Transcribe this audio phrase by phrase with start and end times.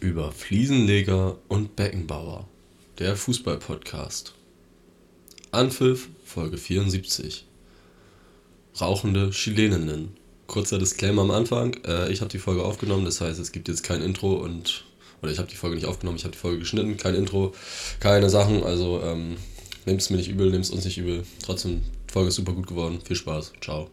[0.00, 2.48] über Fliesenleger und Beckenbauer,
[2.98, 4.34] der Fußball-Podcast.
[5.52, 7.46] Anpfiff, Folge 74.
[8.80, 10.16] Rauchende Chileninnen.
[10.46, 11.76] Kurzer Disclaimer am Anfang.
[11.86, 14.84] Äh, ich habe die Folge aufgenommen, das heißt, es gibt jetzt kein Intro und.
[15.22, 17.52] Oder ich habe die Folge nicht aufgenommen, ich habe die Folge geschnitten, kein Intro,
[18.00, 18.64] keine Sachen.
[18.64, 19.36] Also ähm,
[19.84, 21.24] nehmt es mir nicht übel, nehmt es uns nicht übel.
[21.44, 23.00] Trotzdem, die Folge ist super gut geworden.
[23.04, 23.52] Viel Spaß.
[23.60, 23.90] Ciao.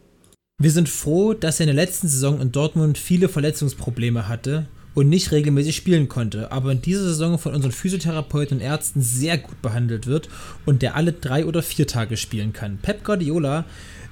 [0.60, 5.10] Wir sind froh, dass er in der letzten Saison in Dortmund viele Verletzungsprobleme hatte und
[5.10, 9.62] nicht regelmäßig spielen konnte, aber in dieser Saison von unseren Physiotherapeuten und Ärzten sehr gut
[9.62, 10.30] behandelt wird
[10.66, 12.80] und der alle drei oder vier Tage spielen kann.
[12.82, 13.66] Pep Guardiola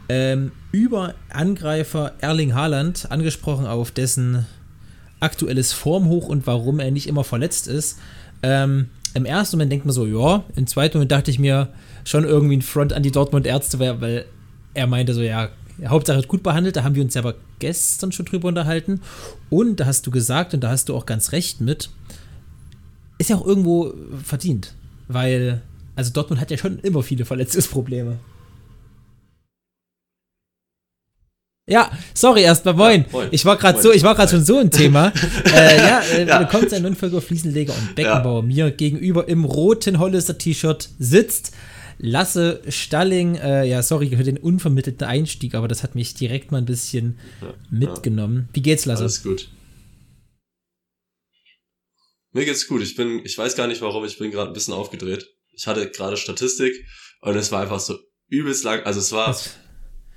[0.10, 4.46] ähm, über Angreifer Erling Haaland, angesprochen auf dessen
[5.20, 7.98] aktuelles Formhoch und warum er nicht immer verletzt ist.
[8.44, 11.70] Ähm, Im ersten Moment denkt man so, ja, im zweiten Moment dachte ich mir
[12.04, 14.26] schon irgendwie ein Front an die Dortmund Ärzte, weil
[14.74, 15.50] er meinte so, ja,
[15.86, 19.02] Hauptsache gut behandelt, da haben wir uns aber gestern schon drüber unterhalten.
[19.50, 21.90] Und da hast du gesagt, und da hast du auch ganz recht mit,
[23.18, 23.94] ist ja auch irgendwo
[24.24, 24.74] verdient.
[25.08, 25.62] Weil,
[25.96, 28.18] also Dortmund hat ja schon immer viele Verletzungsprobleme.
[31.68, 33.02] Ja, sorry erstmal, moin.
[33.02, 33.28] Ja, moin.
[33.32, 35.12] Ich war gerade so, ich war gerade schon so ein Thema.
[35.46, 36.44] äh, ja, äh, ja.
[36.44, 38.48] kommt ein Nürnberger Fliesenleger und Beckenbauer ja.
[38.48, 41.54] mir gegenüber im roten Hollister T-Shirt sitzt.
[42.06, 46.60] Lasse Stalling, äh, ja, sorry für den unvermittelten Einstieg, aber das hat mich direkt mal
[46.60, 48.50] ein bisschen ja, mitgenommen.
[48.54, 49.04] Wie geht's, Lasse?
[49.04, 49.50] Alles gut.
[52.32, 52.82] Mir geht's gut.
[52.82, 55.26] Ich bin, ich weiß gar nicht warum, ich bin gerade ein bisschen aufgedreht.
[55.54, 56.74] Ich hatte gerade Statistik
[57.22, 58.84] und es war einfach so übelst lang.
[58.84, 59.56] Also es war, Was?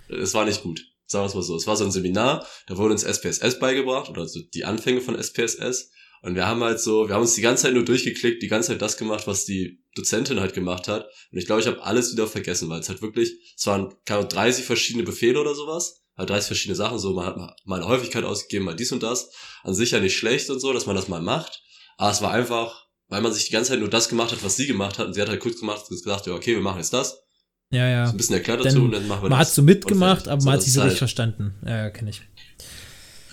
[0.09, 0.81] es war nicht gut.
[1.07, 1.57] Sagen wir es mal so.
[1.57, 5.15] Es war so ein Seminar, da wurde uns SPSS beigebracht oder so die Anfänge von
[5.15, 5.91] SPSS.
[6.23, 8.69] Und wir haben halt so, wir haben uns die ganze Zeit nur durchgeklickt, die ganze
[8.69, 11.07] Zeit das gemacht, was die Dozentin halt gemacht hat.
[11.31, 14.27] Und ich glaube, ich habe alles wieder vergessen, weil es halt wirklich, es waren keine
[14.27, 16.03] 30 verschiedene Befehle oder sowas.
[16.17, 19.31] Halt 30 verschiedene Sachen, so man hat mal eine Häufigkeit ausgegeben, mal dies und das.
[19.63, 21.63] An sich ja nicht schlecht und so, dass man das mal macht.
[21.97, 24.57] Aber es war einfach, weil man sich die ganze Zeit nur das gemacht hat, was
[24.57, 25.07] sie gemacht hat.
[25.07, 27.23] Und sie hat halt kurz gemacht und gesagt, ja, okay, wir machen jetzt das.
[27.71, 28.07] Ja, ja.
[28.07, 29.39] So ein bisschen erklärt dazu dann, und dann machen wir man das.
[29.39, 31.55] Man hat so mitgemacht, aber man hat sich so richtig verstanden.
[31.65, 32.23] Ja, ja, kenne ich.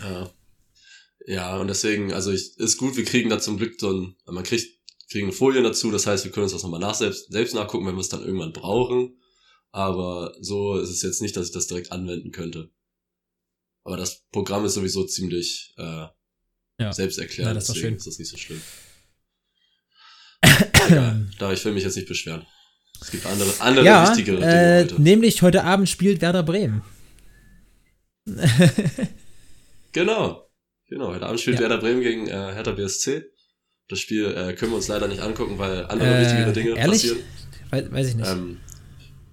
[0.03, 0.29] Ja.
[1.27, 4.43] Ja, und deswegen, also ich, ist gut, wir kriegen da zum Glück so ein, man
[4.43, 4.67] kriegt,
[5.09, 7.95] kriegen Folien dazu, das heißt, wir können uns das nochmal nach selbst, selbst nachgucken, wenn
[7.95, 9.17] wir es dann irgendwann brauchen.
[9.71, 12.69] Aber so ist es jetzt nicht, dass ich das direkt anwenden könnte.
[13.83, 16.07] Aber das Programm ist sowieso ziemlich äh,
[16.79, 16.93] ja.
[16.93, 18.61] selbsterklärend, ja, das deswegen ist das nicht so schlimm.
[20.87, 22.45] Egal, da ich will mich jetzt nicht beschweren.
[23.01, 25.01] Es gibt andere, andere ja, wichtigere Dinge äh, heute.
[25.01, 26.83] Nämlich heute Abend spielt Werder Bremen.
[29.91, 30.44] genau.
[30.87, 31.61] Genau, heute Abend spielt ja.
[31.63, 33.25] Werder Bremen gegen äh, Hertha BSC.
[33.87, 37.01] Das Spiel äh, können wir uns leider nicht angucken, weil andere äh, wichtigere Dinge ehrlich?
[37.01, 37.19] passieren.
[37.71, 38.29] Weiß, weiß ich nicht.
[38.29, 38.59] Ähm,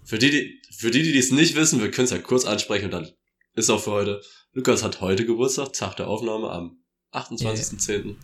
[0.04, 2.86] für die, die, für die, die es nicht wissen, wir können es ja kurz ansprechen
[2.86, 3.10] und dann
[3.54, 4.22] ist auch für heute.
[4.52, 6.82] Lukas hat heute Geburtstag, Tag der Aufnahme am
[7.12, 8.04] 28.10.
[8.04, 8.16] Yeah.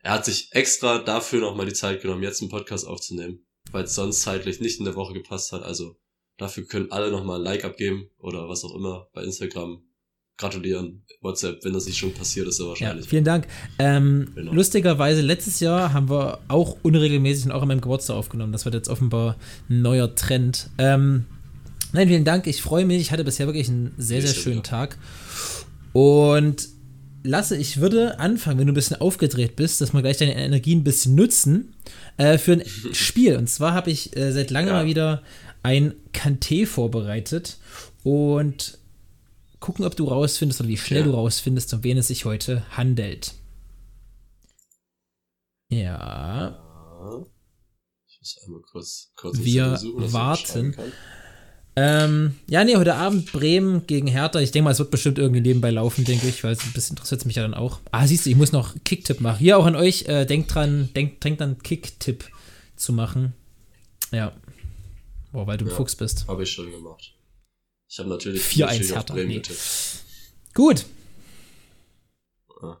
[0.00, 3.94] Er hat sich extra dafür nochmal die Zeit genommen, jetzt einen Podcast aufzunehmen, weil es
[3.94, 5.62] sonst zeitlich nicht in der Woche gepasst hat.
[5.62, 5.96] Also
[6.36, 9.82] dafür können alle nochmal ein Like abgeben oder was auch immer bei Instagram
[10.36, 11.02] gratulieren.
[11.20, 13.04] WhatsApp, wenn das nicht schon passiert ist, ja wahrscheinlich.
[13.06, 13.46] Ja, vielen Dank.
[13.78, 14.52] Ähm, genau.
[14.52, 18.52] Lustigerweise, letztes Jahr haben wir auch unregelmäßig und auch an meinem Geburtstag aufgenommen.
[18.52, 19.36] Das wird jetzt offenbar
[19.70, 20.68] ein neuer Trend.
[20.78, 21.26] Ähm,
[21.92, 22.46] nein, vielen Dank.
[22.48, 23.00] Ich freue mich.
[23.00, 24.62] Ich hatte bisher wirklich einen sehr, sehr schönen ja.
[24.62, 24.98] Tag.
[25.92, 26.68] Und
[27.24, 30.74] Lasse, ich würde anfangen, wenn du ein bisschen aufgedreht bist, dass wir gleich deine Energie
[30.74, 31.74] ein bisschen nutzen
[32.16, 32.62] äh, für ein
[32.92, 33.36] Spiel.
[33.36, 34.74] Und zwar habe ich äh, seit langem ja.
[34.74, 35.22] mal wieder
[35.62, 37.58] ein Kanté vorbereitet.
[38.02, 38.78] Und
[39.62, 41.06] gucken, ob du rausfindest oder wie schnell ja.
[41.06, 43.32] du rausfindest, um wen es sich heute handelt.
[45.70, 46.58] Ja.
[48.06, 50.76] Ich muss einmal kurz, kurz Wir suchen, warten.
[51.74, 54.40] Ähm, ja, nee, heute Abend Bremen gegen Hertha.
[54.40, 56.96] Ich denke mal, es wird bestimmt irgendwie nebenbei laufen, denke ich, weil es ein bisschen
[56.96, 57.80] interessiert mich ja dann auch.
[57.90, 59.38] Ah, siehst du, ich muss noch Kicktipp machen.
[59.38, 62.28] Hier auch an euch, äh, denkt dran, denkt, denkt dann Kicktipp
[62.76, 63.32] zu machen.
[64.10, 64.32] Ja.
[65.32, 66.28] Boah, weil du ja, ein Fuchs bist.
[66.28, 67.11] Habe ich schon gemacht.
[67.92, 69.12] Ich habe natürlich 4-1 Hertha.
[69.12, 69.42] Bremen nee.
[70.54, 70.86] Gut.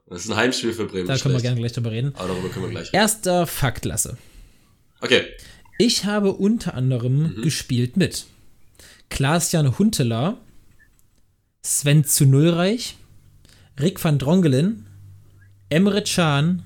[0.06, 1.06] Das ist ein Heimspiel für Bremen.
[1.06, 2.14] Da können wir gerne gleich drüber reden.
[2.16, 2.96] Aber darüber können wir gleich reden.
[2.96, 4.16] Erster Faktlasse.
[5.02, 5.26] Okay.
[5.76, 7.42] Ich habe unter anderem mhm.
[7.42, 8.24] gespielt mit
[9.10, 10.38] Klaas-Jan Huntelaar,
[11.60, 12.96] Sven zu Nullreich,
[13.78, 14.86] Rick van Drongelen,
[15.68, 16.62] Emre Can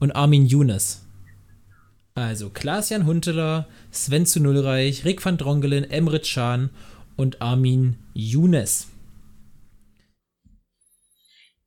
[0.00, 1.02] und Armin Younes.
[2.14, 6.70] Also Klaas-Jan Huntelaar, Sven zu Nullreich, Rick van Drongelen, Emre Can
[7.16, 8.88] und Armin Younes.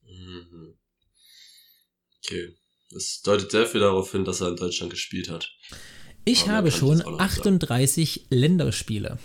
[0.04, 0.78] Mhm.
[2.24, 2.56] Okay.
[2.92, 5.52] Das deutet sehr viel darauf hin, dass er in Deutschland gespielt hat.
[6.26, 8.26] Ich Aber habe schon 38 sagen.
[8.30, 9.20] Länderspiele.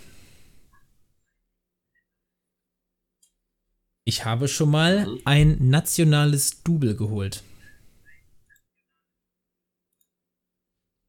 [4.03, 5.21] Ich habe schon mal mhm.
[5.25, 7.43] ein nationales Double geholt.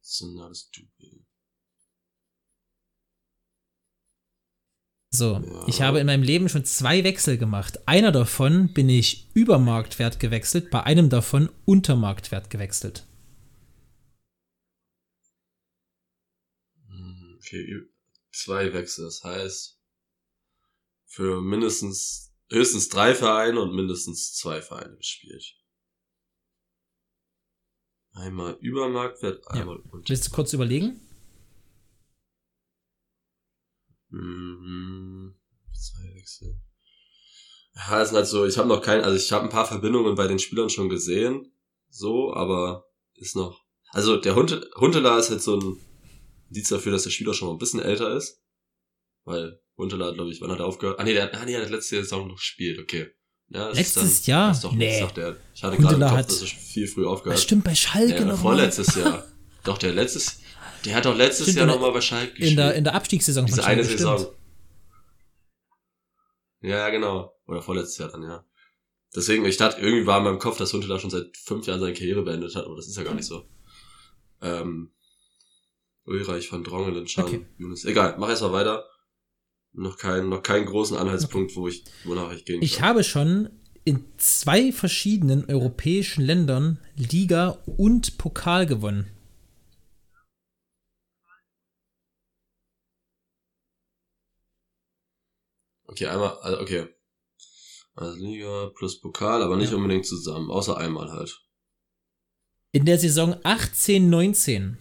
[0.01, 1.16] Nationales Double.
[5.11, 7.89] So, ich habe in meinem Leben schon zwei Wechsel gemacht.
[7.89, 13.07] Einer davon bin ich über Marktwert gewechselt, bei einem davon unter Marktwert gewechselt.
[16.89, 17.83] Hm, okay,
[18.33, 19.77] zwei Wechsel, das heißt
[21.07, 25.57] für mindestens höchstens drei Vereine und mindestens zwei Vereine gespielt.
[28.13, 29.93] Einmal über Marktwert, einmal ja.
[29.93, 30.09] unter.
[30.09, 31.06] Willst du kurz überlegen?
[34.11, 35.35] Mhm.
[35.73, 36.59] Zwei Wechsel.
[37.75, 40.15] Ja, es sind halt so, ich habe noch kein, also ich habe ein paar Verbindungen
[40.15, 41.53] bei den Spielern schon gesehen,
[41.91, 43.65] so, aber ist noch.
[43.91, 45.79] Also der Hund, Huntela ist halt so ein
[46.49, 48.43] Indiz dafür, dass der Spieler schon mal ein bisschen älter ist.
[49.25, 50.99] Weil Huntela, glaube ich, wann hat er aufgehört?
[50.99, 53.11] Ah nee, der, hat, ah, nee, der hat letzte Saison noch gespielt, okay.
[53.49, 54.61] Ja, Letztes dann, Jahr?
[54.61, 55.01] Doch, nee.
[55.01, 57.37] Doch, der, ich hatte gerade im Kopf, hat, dass er viel früh aufgehört.
[57.37, 59.25] Das stimmt bei Schalke ja, noch Vorletztes Jahr.
[59.65, 60.41] Doch, der letztes,
[60.87, 62.51] der hat doch letztes Stimmt, Jahr nochmal bei Schalke gespielt.
[62.51, 64.19] In der, in der Abstiegssaison Diese von Schalke, eine Saison.
[64.19, 64.37] Stimmt.
[66.63, 67.33] Ja, ja, genau.
[67.47, 68.45] Oder vorletztes Jahr dann, ja.
[69.15, 71.81] Deswegen, ich dachte, irgendwie war in meinem Kopf, dass Hunte da schon seit fünf Jahren
[71.81, 73.49] seine Karriere beendet hat, aber das ist ja gar nicht so.
[74.43, 74.91] Ähm,
[76.05, 77.47] Ulreich van Drongelen, Schan, okay.
[77.59, 77.85] Yunus.
[77.85, 78.85] Egal, mach erst mal weiter.
[79.73, 81.61] Noch keinen, noch keinen großen Anhaltspunkt, okay.
[81.61, 82.65] wo ich, wonach ich gehen kann.
[82.65, 83.51] Ich habe schon
[83.85, 89.07] in zwei verschiedenen europäischen Ländern Liga und Pokal gewonnen.
[95.97, 96.89] Okay, einmal, also okay.
[97.95, 99.79] Also Liga plus Pokal, aber nicht ja.
[99.79, 101.43] unbedingt zusammen, außer einmal halt.
[102.73, 104.77] In der Saison 18-19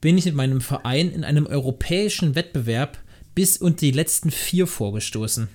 [0.00, 2.96] bin ich mit meinem Verein in einem europäischen Wettbewerb
[3.34, 5.50] bis unter die letzten vier vorgestoßen.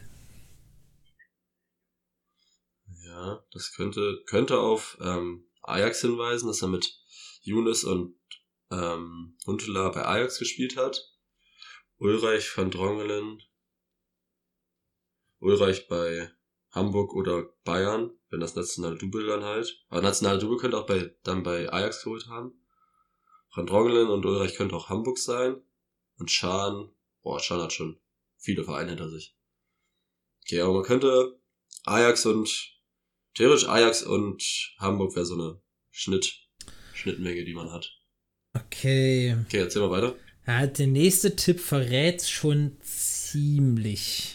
[3.03, 6.99] Ja, das könnte, könnte auf ähm, Ajax hinweisen, dass er mit
[7.41, 8.15] Younes und
[8.69, 11.01] ähm, Huntela bei Ajax gespielt hat.
[11.97, 13.41] Ulreich van Drongelen
[15.43, 16.29] Ulreich bei
[16.71, 19.85] Hamburg oder Bayern, wenn das nationale Double dann halt.
[19.89, 22.53] Aber nationale Double könnte auch bei, dann bei Ajax geholt haben.
[23.53, 25.61] Van Drongelen und Ulreich könnte auch Hamburg sein.
[26.17, 26.89] Und Schan,
[27.21, 27.99] boah, Schan hat schon
[28.37, 29.35] viele Vereine hinter sich.
[30.41, 31.39] Okay, aber man könnte
[31.83, 32.49] Ajax und,
[33.35, 34.43] theoretisch Ajax und
[34.79, 35.61] Hamburg wäre so eine
[35.91, 36.47] Schnitt,
[36.93, 37.91] Schnittmenge, die man hat.
[38.53, 39.37] Okay.
[39.45, 40.15] Okay, erzähl mal weiter.
[40.45, 44.32] Ja, der nächste Tipp verrät schon ziemlich.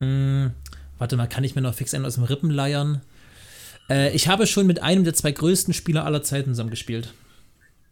[0.00, 0.52] Hm,
[0.98, 3.02] warte mal, kann ich mir noch fix einen aus dem Rippen leiern?
[3.88, 7.14] Äh, ich habe schon mit einem der zwei größten Spieler aller Zeiten zusammengespielt.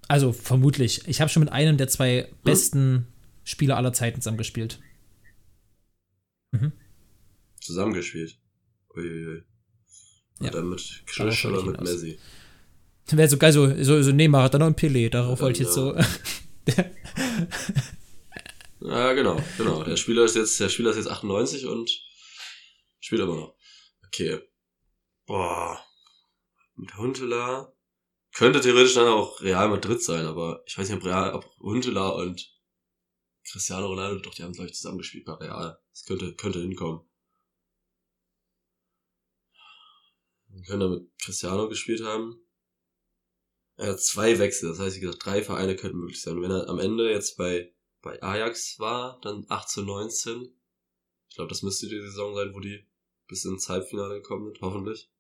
[0.09, 1.07] Also vermutlich.
[1.09, 3.07] Ich habe schon mit einem der zwei besten
[3.45, 4.79] Spieler aller Zeiten zusammengespielt.
[6.53, 6.73] Mhm.
[7.61, 8.39] Zusammengespielt?
[8.95, 9.43] Uiuiui.
[10.41, 10.51] Ja.
[10.51, 12.19] dann mit Krisch oder mit Messi?
[13.07, 15.63] Wäre so geil, so, so, so Neymar hat dann noch ein Pelé, darauf ja, wollte
[15.63, 15.97] ich jetzt so.
[18.81, 19.83] Ja, genau, genau.
[19.85, 21.91] Der Spieler ist jetzt, der Spieler ist jetzt 98 und
[23.01, 23.57] spielt immer noch.
[24.07, 24.41] Okay.
[25.25, 25.83] Boah.
[26.75, 27.73] Mit Huntela.
[28.35, 32.11] Könnte theoretisch dann auch Real Madrid sein, aber ich weiß nicht, ob Real, ob Huntela
[32.11, 32.55] und
[33.51, 35.79] Cristiano Ronaldo, doch, die haben, glaube ich, zusammengespielt bei Real.
[35.91, 37.09] Das könnte, könnte hinkommen.
[40.49, 42.43] Man könnte mit Cristiano gespielt haben.
[43.77, 46.37] Er hat zwei Wechsel, das heißt, wie gesagt, drei Vereine könnten möglich sein.
[46.37, 47.75] Und wenn er am Ende jetzt bei
[48.07, 50.57] bei Ajax war, dann 18, 19.
[51.29, 52.87] Ich glaube, das müsste die Saison sein, wo die
[53.27, 55.11] bis ins Halbfinale gekommen sind, hoffentlich.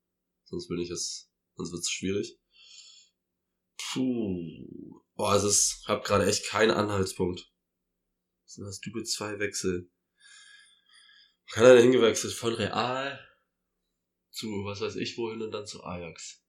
[0.45, 2.39] Sonst bin ich es, sonst wird es schwierig.
[3.77, 5.03] Puh.
[5.17, 7.53] Boah, es ist, hab gerade echt keinen Anhaltspunkt.
[8.45, 9.91] Sind das Dübel zwei Wechsel?
[11.51, 13.19] Kann er denn hingewechselt von Real
[14.31, 16.45] zu, was weiß ich, wohin und dann zu Ajax?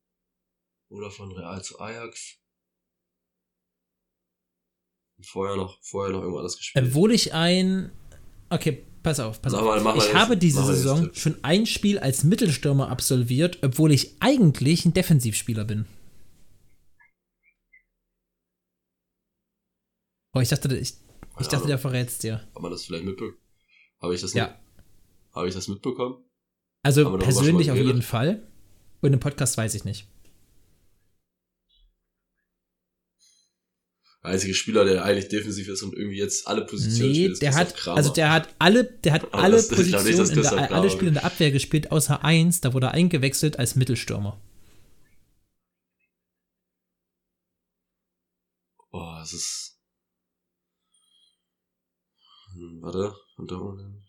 [0.90, 2.40] Oder von Real zu Ajax?
[5.22, 6.86] Vorher noch, vorher noch irgendwo anders gespielt.
[6.86, 7.92] Obwohl ich ein.
[8.50, 9.84] Okay, pass auf, pass auf.
[9.84, 14.86] Mal, ich jetzt, habe diese Saison schon ein Spiel als Mittelstürmer absolviert, obwohl ich eigentlich
[14.86, 15.86] ein Defensivspieler bin.
[20.34, 20.94] Oh, ich dachte, ich,
[21.40, 22.48] ich dachte, der verrät's dir.
[22.54, 23.38] Hat man das vielleicht mitbekommen?
[24.00, 24.56] Habe ich das ja.
[25.34, 26.24] Habe ich das mitbekommen?
[26.84, 28.48] Also persönlich auf jeden Fall.
[29.02, 30.08] Und im Podcast weiß ich nicht.
[34.22, 37.42] Einzige Spieler, der eigentlich defensiv ist und irgendwie jetzt alle Positionen nee, spielt.
[37.42, 40.72] Der hat, also der hat alle, der hat Aber alle das, Positionen, nicht, in der,
[40.72, 44.40] alle Spiele in der Abwehr gespielt, außer eins, da wurde er eingewechselt als Mittelstürmer.
[48.92, 49.80] Boah, es ist.
[52.54, 54.04] Hm, warte, und da unten.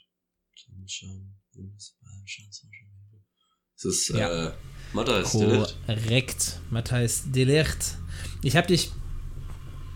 [3.76, 4.48] Es ist ja.
[4.48, 4.52] äh,
[4.92, 7.96] Matthijs Korrekt, Matthijs Delert.
[8.42, 8.90] Ich habe dich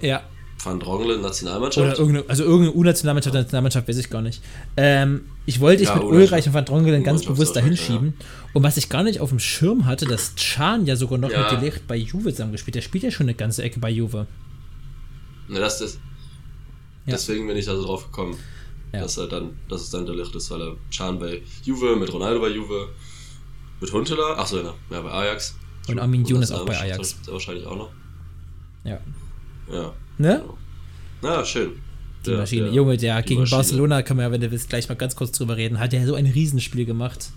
[0.03, 0.23] Ja.
[0.65, 1.85] Van Drongelen Nationalmannschaft?
[1.85, 4.43] Oder irgendeine, also irgendeine U-Nationalmannschaft, Nationalmannschaft weiß ich gar nicht.
[4.77, 8.15] Ähm, ich wollte dich ja, mit Ulreich und Van Drongelen ganz bewusst dahin schieben.
[8.19, 8.27] Ja.
[8.55, 11.41] Und was ich gar nicht auf dem Schirm hatte, dass Chan ja sogar noch ja.
[11.41, 12.77] mit Delicht bei Juve zusammengespielt.
[12.77, 14.27] Der spielt ja schon eine ganze Ecke bei Juve.
[15.49, 15.99] Ne, das ist.
[17.07, 18.37] Deswegen bin ich da so drauf gekommen.
[18.93, 22.41] Dass er dann, dass es dann Delicht ist, weil er Chan bei Juve, mit Ronaldo
[22.41, 22.91] bei Juve,
[23.81, 25.57] mit Huntela, achso, ja, ja, bei Ajax.
[25.89, 27.17] Und Armin Younes auch bei Ajax.
[27.27, 27.91] Wahrscheinlich auch noch.
[28.85, 29.01] Ja.
[29.71, 29.93] Ja.
[30.19, 30.43] Ne?
[31.23, 31.73] Ja, schön.
[32.25, 32.65] Die der, Maschine.
[32.65, 33.59] Der, Junge, der gegen Maschine.
[33.59, 36.05] Barcelona, kann man ja, wenn du willst, gleich mal ganz kurz drüber reden, hat ja
[36.07, 37.31] so ein Riesenspiel gemacht.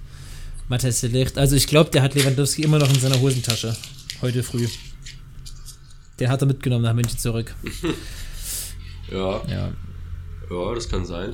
[0.68, 1.38] Matthias Licht.
[1.38, 3.76] Also ich glaube, der hat Lewandowski immer noch in seiner Hosentasche.
[4.22, 4.68] Heute früh.
[6.20, 7.54] Den hat er mitgenommen nach München zurück.
[9.12, 9.42] ja.
[9.48, 9.72] Ja.
[10.50, 11.34] Ja, das kann sein.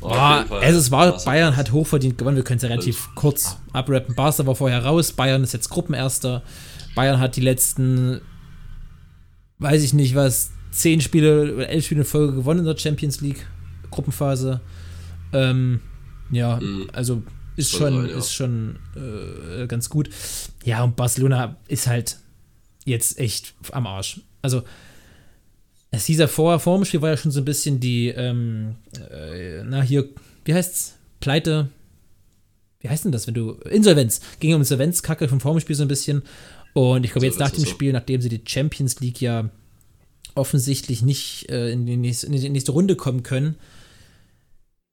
[0.00, 4.14] Oh, also es war, Bayern hat hochverdient gewonnen, wir können es ja relativ kurz abrappen.
[4.14, 6.42] Barca war vorher raus, Bayern ist jetzt Gruppenerster.
[6.94, 8.20] Bayern hat die letzten,
[9.58, 13.20] weiß ich nicht was, zehn Spiele oder elf Spiele in Folge gewonnen in der Champions
[13.20, 13.46] League
[13.90, 14.60] Gruppenphase.
[15.32, 15.80] Ähm,
[16.30, 16.88] ja, mhm.
[16.92, 17.22] also
[17.56, 18.18] ist schon, sein, ja.
[18.18, 20.10] ist schon äh, ganz gut.
[20.64, 22.18] Ja, und Barcelona ist halt
[22.84, 24.20] jetzt echt am Arsch.
[24.42, 24.62] Also,
[25.90, 28.76] es hieß ja vor, vor dem Spiel war ja schon so ein bisschen die, ähm,
[29.10, 30.08] äh, na hier,
[30.44, 30.94] wie heißt's?
[31.20, 31.70] Pleite.
[32.80, 33.52] Wie heißt denn das, wenn du.
[33.70, 34.20] Insolvenz.
[34.40, 36.22] Ging um Insolvenz, Kacke vom Vorspiel so ein bisschen.
[36.74, 37.70] Und ich glaube, jetzt nach dem so.
[37.70, 39.50] Spiel, nachdem sie die Champions League ja
[40.34, 43.56] offensichtlich nicht äh, in, die nächste, in, die nächste, Runde kommen können.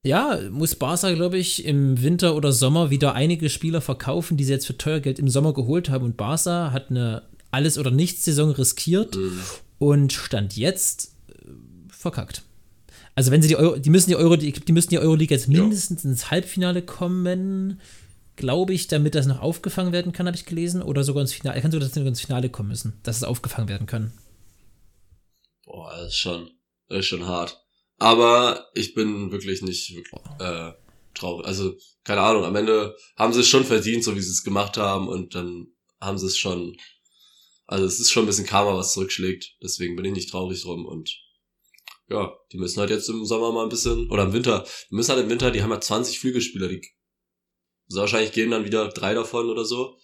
[0.06, 4.54] Ja, muss Barca, glaube ich, im Winter oder Sommer wieder einige Spieler verkaufen, die sie
[4.54, 6.06] jetzt für teuer Geld im Sommer geholt haben.
[6.06, 9.40] Und Barca hat eine Alles- oder Nichts-Saison riskiert mhm.
[9.80, 11.34] und stand jetzt äh,
[11.90, 12.44] verkackt.
[13.16, 15.48] Also wenn sie die Euro, die müssen die Euro, die, die müssen die Euroleague jetzt
[15.48, 16.10] mindestens ja.
[16.10, 17.80] ins Halbfinale kommen,
[18.36, 20.82] glaube ich, damit das noch aufgefangen werden kann, habe ich gelesen.
[20.82, 21.62] Oder sogar ins Finale.
[21.62, 24.12] Kann sogar ins Finale kommen müssen, dass es aufgefangen werden kann.
[25.66, 26.50] Boah, das ist schon,
[26.90, 27.60] das ist schon hart.
[28.00, 29.96] Aber ich bin wirklich nicht
[30.40, 30.72] äh,
[31.14, 31.46] traurig.
[31.46, 34.78] Also, keine Ahnung, am Ende haben sie es schon verdient, so wie sie es gemacht
[34.78, 35.68] haben, und dann
[36.02, 36.76] haben sie es schon.
[37.66, 39.56] Also es ist schon ein bisschen Karma, was zurückschlägt.
[39.64, 41.10] Deswegen bin ich nicht traurig drum und
[42.14, 45.12] ja, die müssen halt jetzt im Sommer mal ein bisschen, oder im Winter, die müssen
[45.12, 46.82] halt im Winter, die haben ja 20 Flügelspieler, die
[47.88, 49.98] so wahrscheinlich gehen dann wieder drei davon oder so.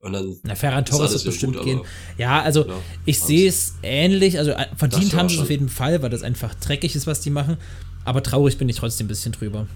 [0.00, 1.80] Und dann Na, Ferran Torres wird bestimmt gut, gehen.
[2.18, 4.36] Ja, also ja, ich sehe es ähnlich.
[4.36, 7.20] Also äh, verdient haben sie es auf jeden Fall, weil das einfach dreckig ist, was
[7.20, 7.56] die machen.
[8.04, 9.68] Aber traurig bin ich trotzdem ein bisschen drüber.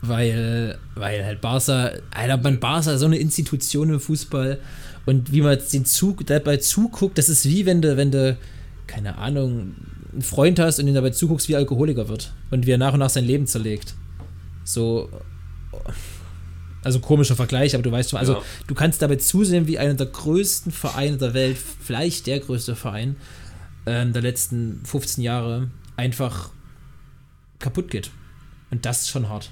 [0.00, 4.60] Weil, weil halt Barca, Alter, man Barca so eine Institution im Fußball
[5.04, 8.38] und wie man den Zug dabei zuguckt, das ist wie wenn du, wenn du,
[8.86, 9.74] keine Ahnung,
[10.16, 13.00] einen Freund hast und ihn dabei zuguckst, wie Alkoholiker wird und wie er nach und
[13.00, 13.94] nach sein Leben zerlegt.
[14.64, 15.10] So
[16.82, 18.42] also komischer Vergleich, aber du weißt schon, also ja.
[18.68, 23.16] du kannst dabei zusehen, wie einer der größten Vereine der Welt, vielleicht der größte Verein
[23.86, 26.50] ähm, der letzten 15 Jahre, einfach
[27.58, 28.10] kaputt geht.
[28.70, 29.50] Und das ist schon hart.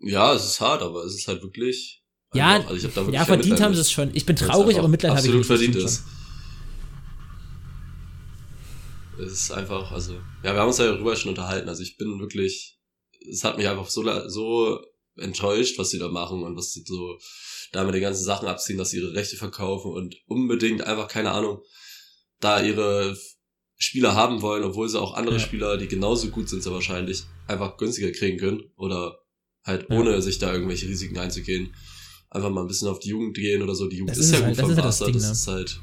[0.00, 2.02] Ja, es ist hart, aber es ist halt wirklich.
[2.34, 4.10] Ja, also wirklich ja verdient haben sie es schon.
[4.14, 5.46] Ich bin traurig, aber Mitleid habe ich nicht.
[5.46, 6.04] verdient ist.
[9.18, 11.68] Es ist einfach, also, ja, wir haben uns ja darüber schon unterhalten.
[11.68, 12.74] Also ich bin wirklich
[13.30, 14.80] es hat mich einfach so, so
[15.16, 17.18] enttäuscht, was sie da machen und was sie so
[17.72, 21.32] da mit den ganzen Sachen abziehen, dass sie ihre Rechte verkaufen und unbedingt einfach, keine
[21.32, 21.60] Ahnung,
[22.40, 23.16] da ihre
[23.76, 25.40] Spieler haben wollen, obwohl sie auch andere ja.
[25.40, 29.18] Spieler, die genauso gut sind, so wahrscheinlich einfach günstiger kriegen können oder
[29.64, 30.20] halt ohne ja.
[30.20, 31.74] sich da irgendwelche Risiken einzugehen.
[32.30, 33.88] Einfach mal ein bisschen auf die Jugend gehen oder so.
[33.88, 35.32] Die Jugend das ist, ist ja halt, gut vom das, Ding, das ne?
[35.32, 35.80] ist halt,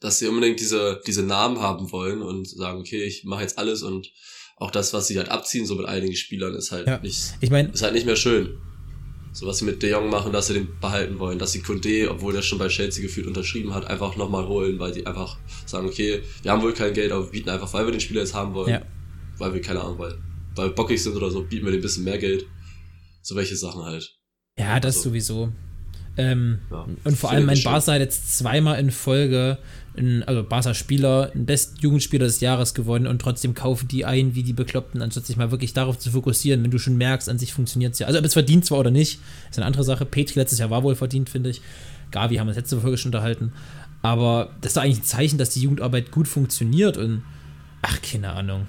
[0.00, 3.82] dass sie unbedingt diese, diese Namen haben wollen und sagen, okay, ich mache jetzt alles
[3.82, 4.10] und
[4.56, 6.98] auch das, was sie halt abziehen, so mit einigen Spielern, ist halt ja.
[6.98, 8.58] nicht, ich mein, ist halt nicht mehr schön.
[9.32, 12.10] So was sie mit De Jong machen, dass sie den behalten wollen, dass sie Kunde,
[12.10, 15.86] obwohl der schon bei Chelsea gefühlt unterschrieben hat, einfach nochmal holen, weil sie einfach sagen,
[15.86, 18.34] okay, wir haben wohl kein Geld, aber wir bieten einfach, weil wir den Spieler jetzt
[18.34, 18.82] haben wollen, ja.
[19.38, 20.18] weil wir keine Ahnung, weil,
[20.56, 22.44] weil bockig sind oder so, bieten wir dem ein bisschen mehr Geld.
[23.22, 24.18] So welche Sachen halt.
[24.58, 25.52] Ja, das also, sowieso.
[26.20, 29.58] Ähm, ja, und vor allem mein Barca hat jetzt zweimal in Folge
[29.96, 34.52] ein, also Barca-Spieler, ein Best-Jugendspieler des Jahres gewonnen und trotzdem kaufen die ein wie die
[34.52, 37.94] Bekloppten, anstatt sich mal wirklich darauf zu fokussieren, wenn du schon merkst, an sich funktioniert
[37.94, 38.06] es ja.
[38.06, 40.04] Also ob es verdient zwar oder nicht, ist eine andere Sache.
[40.04, 41.60] Petri letztes Jahr war wohl verdient, finde ich.
[42.10, 43.52] Gavi haben wir letzte Folge schon unterhalten.
[44.02, 47.22] Aber das ist doch eigentlich ein Zeichen, dass die Jugendarbeit gut funktioniert und
[47.82, 48.66] ach, keine Ahnung.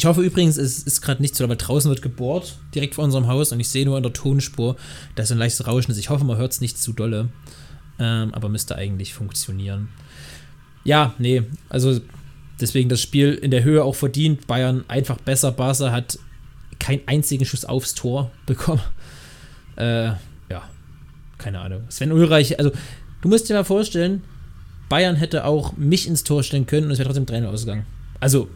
[0.00, 3.26] Ich hoffe übrigens, es ist gerade nicht so, aber draußen wird gebohrt, direkt vor unserem
[3.26, 4.76] Haus, und ich sehe nur an der Tonspur,
[5.14, 5.98] dass ein leichtes Rauschen ist.
[5.98, 7.28] Ich hoffe, man hört es nicht zu dolle
[8.00, 9.90] ähm, aber müsste eigentlich funktionieren.
[10.84, 12.00] Ja, nee, also
[12.60, 14.46] deswegen das Spiel in der Höhe auch verdient.
[14.46, 15.52] Bayern einfach besser.
[15.52, 16.18] Barca hat
[16.78, 18.80] keinen einzigen Schuss aufs Tor bekommen.
[19.76, 20.06] Äh,
[20.48, 20.62] ja,
[21.36, 21.82] keine Ahnung.
[21.90, 22.72] Sven Ulreich, also
[23.20, 24.22] du musst dir mal vorstellen,
[24.88, 27.84] Bayern hätte auch mich ins Tor stellen können und es wäre trotzdem 3 ausgegangen.
[28.18, 28.48] Also.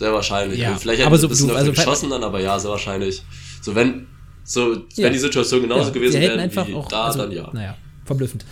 [0.00, 0.58] Sehr wahrscheinlich.
[0.58, 2.70] Ja, also vielleicht hätten aber so- ein bisschen du- also, geschossen dann, aber ja, sehr
[2.70, 3.22] wahrscheinlich.
[3.60, 4.06] So, wenn,
[4.44, 5.04] so, Ja.
[5.04, 7.50] wenn die Situation genauso Ja, gewesen wäre einfach wie auch, da, also, dann ja.
[7.52, 7.76] Naja,
[8.06, 8.46] verblüffend.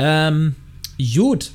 [0.00, 0.56] Ähm,
[1.14, 1.52] gut.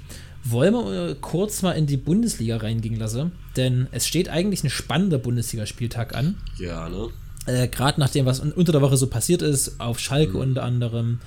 [0.47, 3.31] Wollen wir äh, kurz mal in die Bundesliga reingehen lassen?
[3.57, 6.35] Denn es steht eigentlich ein spannender Bundesligaspieltag an.
[6.59, 7.09] Ja, ne?
[7.47, 10.39] Äh, Gerade nach dem, was un- unter der Woche so passiert ist, auf Schalke Mhm.
[10.39, 11.19] unter anderem,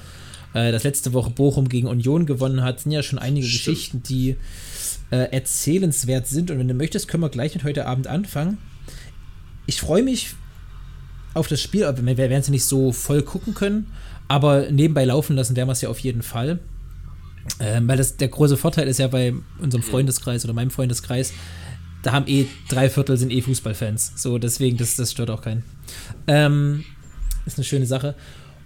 [0.54, 3.64] äh, das letzte Woche Bochum gegen Union gewonnen hat, sind ja schon einige Stimmt.
[3.76, 4.36] Geschichten, die
[5.10, 6.50] äh, erzählenswert sind.
[6.50, 8.58] Und wenn du möchtest, können wir gleich mit heute Abend anfangen.
[9.66, 10.34] Ich freue mich
[11.34, 13.92] auf das Spiel, aber wir werden es ja nicht so voll gucken können,
[14.26, 16.58] aber nebenbei laufen lassen werden wir es ja auf jeden Fall.
[17.60, 21.32] Ähm, weil das der große Vorteil ist ja bei unserem Freundeskreis oder meinem Freundeskreis,
[22.02, 24.12] da haben eh drei Viertel sind eh Fußballfans.
[24.16, 25.64] So, deswegen, das, das stört auch keinen.
[26.26, 26.84] Ähm,
[27.46, 28.14] ist eine schöne Sache.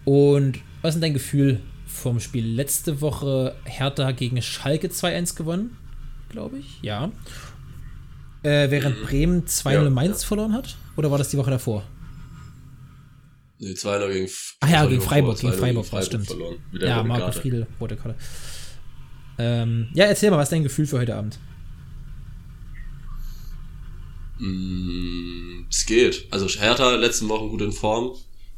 [0.04, 2.44] Und was ist denn dein Gefühl vom Spiel?
[2.44, 5.76] Letzte Woche Hertha gegen Schalke 2-1 gewonnen,
[6.32, 6.80] glaube ich.
[6.82, 7.12] Ja.
[8.42, 10.76] Äh, während Bremen 2-0 Ja, Mainz verloren hat?
[10.96, 11.84] Oder war das die Woche davor?
[13.58, 14.28] Nee, 2 gegen,
[14.60, 16.26] Ach ja, gegen Freiburg, gegen 2-0 Freiburg, das stimmt.
[16.26, 16.56] verloren.
[16.72, 17.40] Ja, Marco Karte.
[17.40, 18.18] Friedel, rote Karte.
[19.38, 21.38] Ähm, ja, erzähl mal, was ist dein Gefühl für heute Abend?
[24.38, 26.26] Mm, es geht.
[26.32, 28.16] Also Hertha letzten Wochen gut in Form,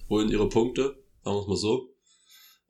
[0.09, 1.90] holen ihre Punkte, sagen wir es mal so.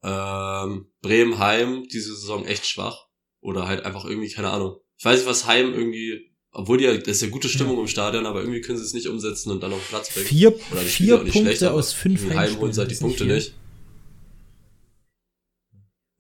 [0.02, 3.06] Ähm, Bremen Heim diese Saison echt schwach
[3.40, 4.76] oder halt einfach irgendwie keine Ahnung.
[5.04, 7.88] Ich weiß nicht, was Heim irgendwie, obwohl die ja, das ist ja gute Stimmung im
[7.88, 10.24] Stadion, aber irgendwie können sie es nicht umsetzen und dann auf den Platz bringen.
[10.24, 13.34] Vier, vier auch nicht Punkte schlecht, aus fünf Heim holen sie halt die Punkte viel.
[13.34, 13.52] nicht.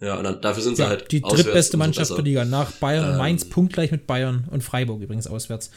[0.02, 2.44] Ja, und dann, dafür sind sie Ja, halt die drittbeste Mannschaft der Liga.
[2.44, 3.16] Nach Bayern und Ähm.
[3.16, 5.70] Mainz punktgleich mit Bayern und Freiburg übrigens auswärts.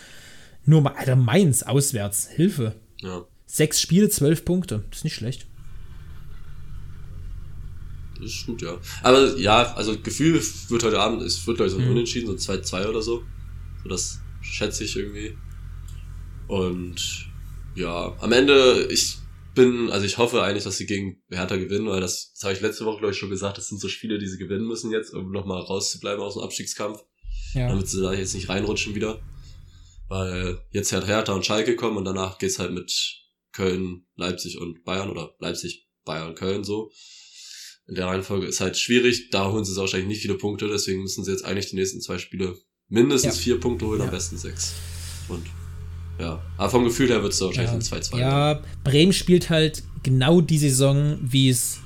[0.65, 2.27] Nur mal, Alter, Mainz auswärts.
[2.27, 2.75] Hilfe.
[2.99, 4.83] Ja, Sechs Spiele, zwölf Punkte.
[4.89, 5.46] Das ist nicht schlecht.
[8.19, 8.77] Das ist gut, ja.
[9.03, 10.33] Aber ja, also Gefühl
[10.69, 11.91] wird heute Abend, es wird glaube ich so ein Mhm.
[11.91, 13.23] Unentschieden, so 2-2 oder so.
[13.83, 15.37] So das schätze ich irgendwie.
[16.47, 17.29] Und
[17.75, 19.17] ja, am Ende, ich
[19.53, 22.61] bin, also ich hoffe eigentlich, dass sie gegen Hertha gewinnen, weil das, das habe ich
[22.61, 25.13] letzte Woche, glaube ich, schon gesagt, das sind so Spiele, die sie gewinnen müssen jetzt,
[25.13, 27.03] um nochmal rauszubleiben aus dem Abstiegskampf,
[27.53, 27.67] Ja.
[27.67, 29.19] damit sie da jetzt nicht reinrutschen wieder.
[30.09, 32.93] Weil jetzt hat Hertha und Schalke kommen und danach geht's halt mit
[33.51, 36.91] Köln, Leipzig und Bayern oder Leipzig, Bayern, Köln so.
[37.87, 41.01] In der Reihenfolge ist halt schwierig, da holen sie sich wahrscheinlich nicht viele Punkte, deswegen
[41.03, 42.55] müssen sie jetzt eigentlich die nächsten zwei Spiele
[42.89, 43.41] mindestens Ja.
[43.41, 44.11] vier Punkte holen, am Ja.
[44.11, 44.73] besten sechs.
[45.29, 45.45] Und
[46.19, 48.19] ja, aber vom Gefühl her wird es wahrscheinlich ein 2-2.
[48.19, 51.77] ja, Bremen spielt halt genau die Saison, wie es,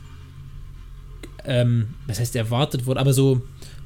[1.46, 3.42] ähm, was heißt erwartet wurde, aber so,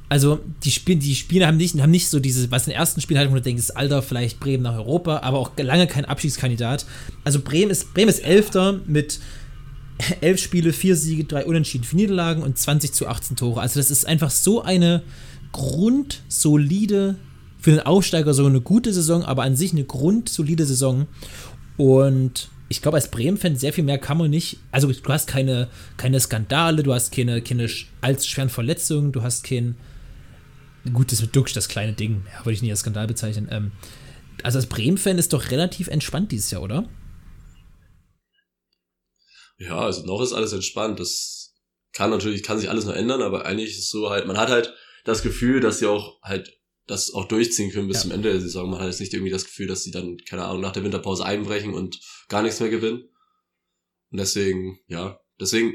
[0.08, 3.00] also die Spiele, die Spiele haben nicht, haben nicht so diese, was in den ersten
[3.00, 6.86] Spielen halt, wo du denkst, Alter, vielleicht Bremen nach Europa, aber auch lange kein Abschiedskandidat.
[7.24, 9.18] Also Bremen ist, Bremen ist Elfter mit
[10.20, 13.60] elf Spiele, vier Siege, drei Unentschieden, vier Niederlagen und 20 zu 18 Tore.
[13.60, 15.02] Also das ist einfach so eine
[15.52, 17.16] grundsolide,
[17.58, 21.06] für den Aufsteiger so eine gute Saison, aber an sich eine grundsolide Saison.
[21.76, 24.58] Und ich glaube, als Bremen-Fan sehr viel mehr kann man nicht.
[24.72, 27.68] Also, du hast keine, keine Skandale, du hast keine, keine
[28.00, 29.76] allzu schweren Verletzungen, du hast kein.
[30.92, 33.48] Gut, das mit Duxch, das kleine Ding, ja, würde ich nicht als Skandal bezeichnen.
[33.50, 33.72] Ähm,
[34.42, 36.88] also, als Bremen-Fan ist doch relativ entspannt dieses Jahr, oder?
[39.58, 41.00] Ja, also noch ist alles entspannt.
[41.00, 41.54] Das
[41.92, 44.50] kann natürlich, kann sich alles noch ändern, aber eigentlich ist es so halt, man hat
[44.50, 46.52] halt das Gefühl, dass sie auch halt
[46.86, 48.02] das auch durchziehen können bis Ja.
[48.02, 48.70] zum Ende der Saison.
[48.70, 51.24] Man hat jetzt nicht irgendwie das Gefühl, dass sie dann, keine Ahnung, nach der Winterpause
[51.24, 53.08] einbrechen und gar nichts mehr gewinnen.
[54.10, 55.74] Und deswegen, ja, deswegen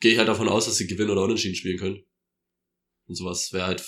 [0.00, 2.02] gehe ich halt davon aus, dass sie gewinnen oder unentschieden spielen können.
[3.06, 3.84] Und sowas wäre halt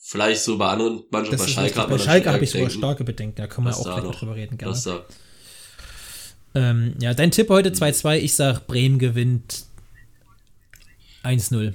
[0.00, 1.90] vielleicht so bei anderen Mannschaften, bei Schalke richtig.
[1.90, 4.58] Bei Schalke habe ich sogar starke Bedenken, da können wir auch gleich noch drüber reden,
[4.58, 4.72] gerne.
[4.74, 5.06] dass da
[6.54, 9.64] Ähm, ja, dein Tipp heute 2-2, ich sag Bremen gewinnt
[11.24, 11.72] 1-0.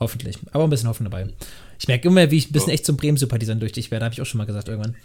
[0.00, 0.38] Hoffentlich.
[0.52, 1.28] Aber ein bisschen Hoffen dabei.
[1.78, 2.74] Ich merke immer, wie ich ein bisschen Ja.
[2.74, 4.96] echt zum Bremen-Sympathisant durch dich werde, habe ich auch schon mal gesagt irgendwann.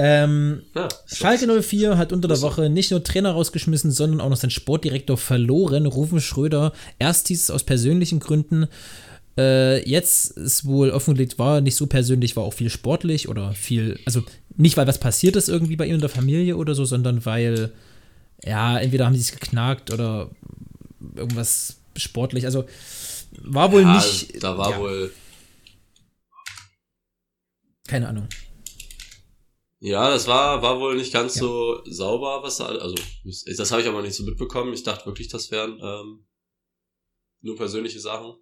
[0.00, 2.40] Ähm, ja, Schalke 04 hat unter der.
[2.40, 6.72] Woche nicht nur Trainer rausgeschmissen, sondern auch noch seinen Sportdirektor verloren, Rufen Schröder.
[7.00, 8.68] Erst hieß es aus persönlichen Gründen.
[9.38, 14.00] Äh, jetzt ist wohl offengelegt, war nicht so persönlich, war auch viel sportlich oder viel,
[14.04, 14.24] also
[14.56, 17.72] nicht, weil was passiert ist irgendwie bei ihm in der Familie oder so, sondern weil,
[18.44, 20.30] ja, entweder haben sie sich geknackt oder
[21.14, 22.46] irgendwas sportlich.
[22.46, 22.64] Also
[23.42, 24.42] war wohl ja, nicht.
[24.42, 25.12] da war ja, wohl
[27.86, 28.28] Keine Ahnung.
[29.78, 33.88] Ja, das war, war wohl nicht ganz so sauber, was da, also, das habe ich
[33.88, 34.74] aber nicht so mitbekommen.
[34.74, 36.26] Ich dachte wirklich, das wären ähm,
[37.40, 38.34] nur persönliche Sachen.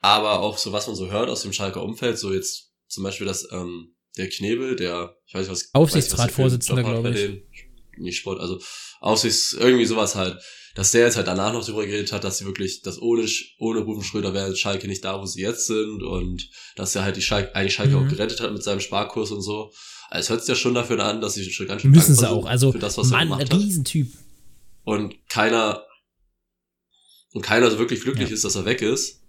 [0.00, 3.26] Aber auch so, was man so hört aus dem Schalker Umfeld, so jetzt zum Beispiel,
[3.26, 7.28] dass ähm, der Knebel, der, ich weiß nicht, was Aufsichtsratsvorsitzender, weiß nicht, was der für
[7.28, 8.04] einen glaube denen.
[8.04, 8.60] Nicht Sport, also
[9.00, 10.40] Aufsichts, irgendwie sowas halt,
[10.76, 13.26] dass der jetzt halt danach noch darüber geredet hat, dass sie wirklich, dass ohne,
[13.58, 17.16] ohne Rufen Schröder wäre Schalke nicht da, wo sie jetzt sind und dass er halt
[17.16, 18.06] die Schalke, eigentlich Schalke mhm.
[18.06, 19.72] auch gerettet hat mit seinem Sparkurs und so.
[20.08, 22.46] Also hört sich ja schon dafür an, dass sie schon ganz schön Müssen sie auch,
[22.46, 24.12] also für das, was Mann, er gemacht Riesentyp.
[24.12, 24.20] Hat.
[24.84, 25.84] Und keiner,
[27.32, 28.34] und keiner so wirklich glücklich ja.
[28.34, 29.20] ist, dass er weg ist.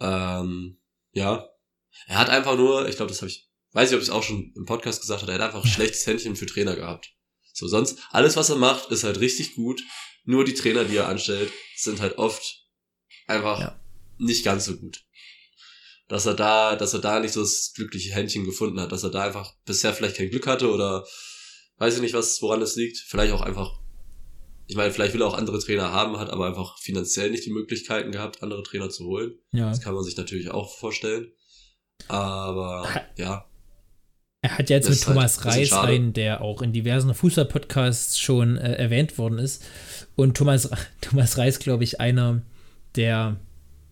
[0.00, 0.78] Ähm,
[1.12, 1.48] ja.
[2.06, 4.22] Er hat einfach nur, ich glaube, das habe ich, weiß ich, ob ich es auch
[4.22, 7.12] schon im Podcast gesagt habe, er hat einfach ein schlechtes Händchen für Trainer gehabt.
[7.52, 9.82] So, sonst, alles, was er macht, ist halt richtig gut.
[10.24, 12.66] Nur die Trainer, die er anstellt, sind halt oft
[13.26, 13.80] einfach ja.
[14.18, 15.04] nicht ganz so gut.
[16.06, 19.10] Dass er da, dass er da nicht so das glückliche Händchen gefunden hat, dass er
[19.10, 21.06] da einfach bisher vielleicht kein Glück hatte oder
[21.78, 22.98] weiß ich nicht, was, woran es liegt.
[22.98, 23.78] Vielleicht auch einfach,
[24.68, 27.52] ich meine, vielleicht will er auch andere Trainer haben, hat aber einfach finanziell nicht die
[27.52, 29.32] Möglichkeiten gehabt, andere Trainer zu holen.
[29.50, 29.70] Ja.
[29.70, 31.32] Das kann man sich natürlich auch vorstellen.
[32.06, 33.46] Aber, ja.
[34.42, 38.58] Er hat ja jetzt mit Thomas halt Reis einen, der auch in diversen Fußball-Podcasts schon
[38.58, 39.64] äh, erwähnt worden ist.
[40.16, 42.42] Und Thomas, Thomas Reis, glaube ich, einer,
[42.94, 43.40] der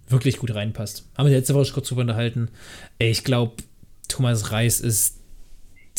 [0.09, 1.09] wirklich gut reinpasst.
[1.17, 2.51] Haben wir letzte Woche kurz drüber unterhalten.
[2.99, 3.55] Ich glaube,
[4.09, 5.16] Thomas Reis ist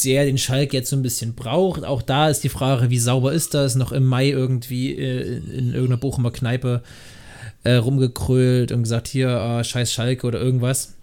[0.03, 1.83] der, den Schalk jetzt so ein bisschen braucht.
[1.83, 3.75] Auch da ist die Frage, wie sauber ist das?
[3.75, 6.83] Noch im Mai irgendwie äh, in irgendeiner Bochumer Kneipe
[7.63, 10.95] äh, rumgekrölt und gesagt, hier, oh, scheiß Schalke oder irgendwas.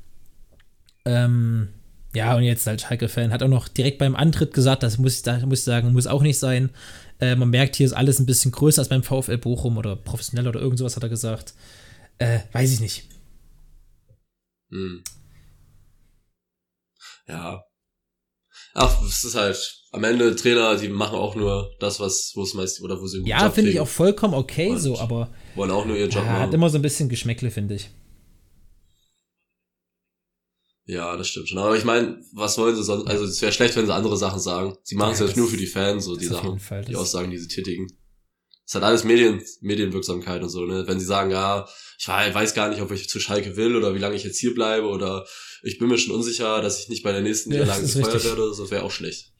[1.05, 1.69] Ähm,
[2.15, 5.23] ja, und jetzt als Schalke-Fan hat auch noch direkt beim Antritt gesagt, das muss ich,
[5.23, 6.71] da, muss ich sagen, muss auch nicht sein.
[7.21, 10.49] Äh, man merkt, hier ist alles ein bisschen größer als beim VfL Bochum oder professionell
[10.49, 11.55] oder irgend sowas hat er gesagt.
[12.19, 13.09] Äh, weiß ich nicht.
[14.71, 15.03] Hm.
[17.29, 17.65] Ja.
[18.75, 22.55] Ach, es ist halt am Ende Trainer, die machen auch nur das, was wo es
[22.55, 25.97] meist oder wo sie Ja, finde ich auch vollkommen okay so, aber wollen auch nur
[25.97, 26.43] ihren Job ja, machen.
[26.43, 27.91] Hat immer so ein bisschen Geschmäckle, finde ich.
[30.87, 31.59] Ja, das stimmt schon.
[31.59, 33.07] Aber ich meine, was wollen sie sonst?
[33.07, 34.77] Also es wäre schlecht, wenn sie andere Sachen sagen.
[34.83, 37.31] Sie machen es ja, jetzt nur für die Fans, so die Sachen, Fall, die Aussagen,
[37.31, 37.87] die sie tätigen.
[38.67, 40.87] Es hat alles Medien, Medienwirksamkeit und so, ne?
[40.87, 43.99] Wenn sie sagen, ja, ich weiß gar nicht, ob ich zu Schalke will oder wie
[43.99, 45.27] lange ich jetzt hier bleibe oder
[45.63, 48.53] ich bin mir schon unsicher, dass ich nicht bei der nächsten ja, Niederlage gefeuert werde,
[48.57, 49.33] das wäre auch schlecht.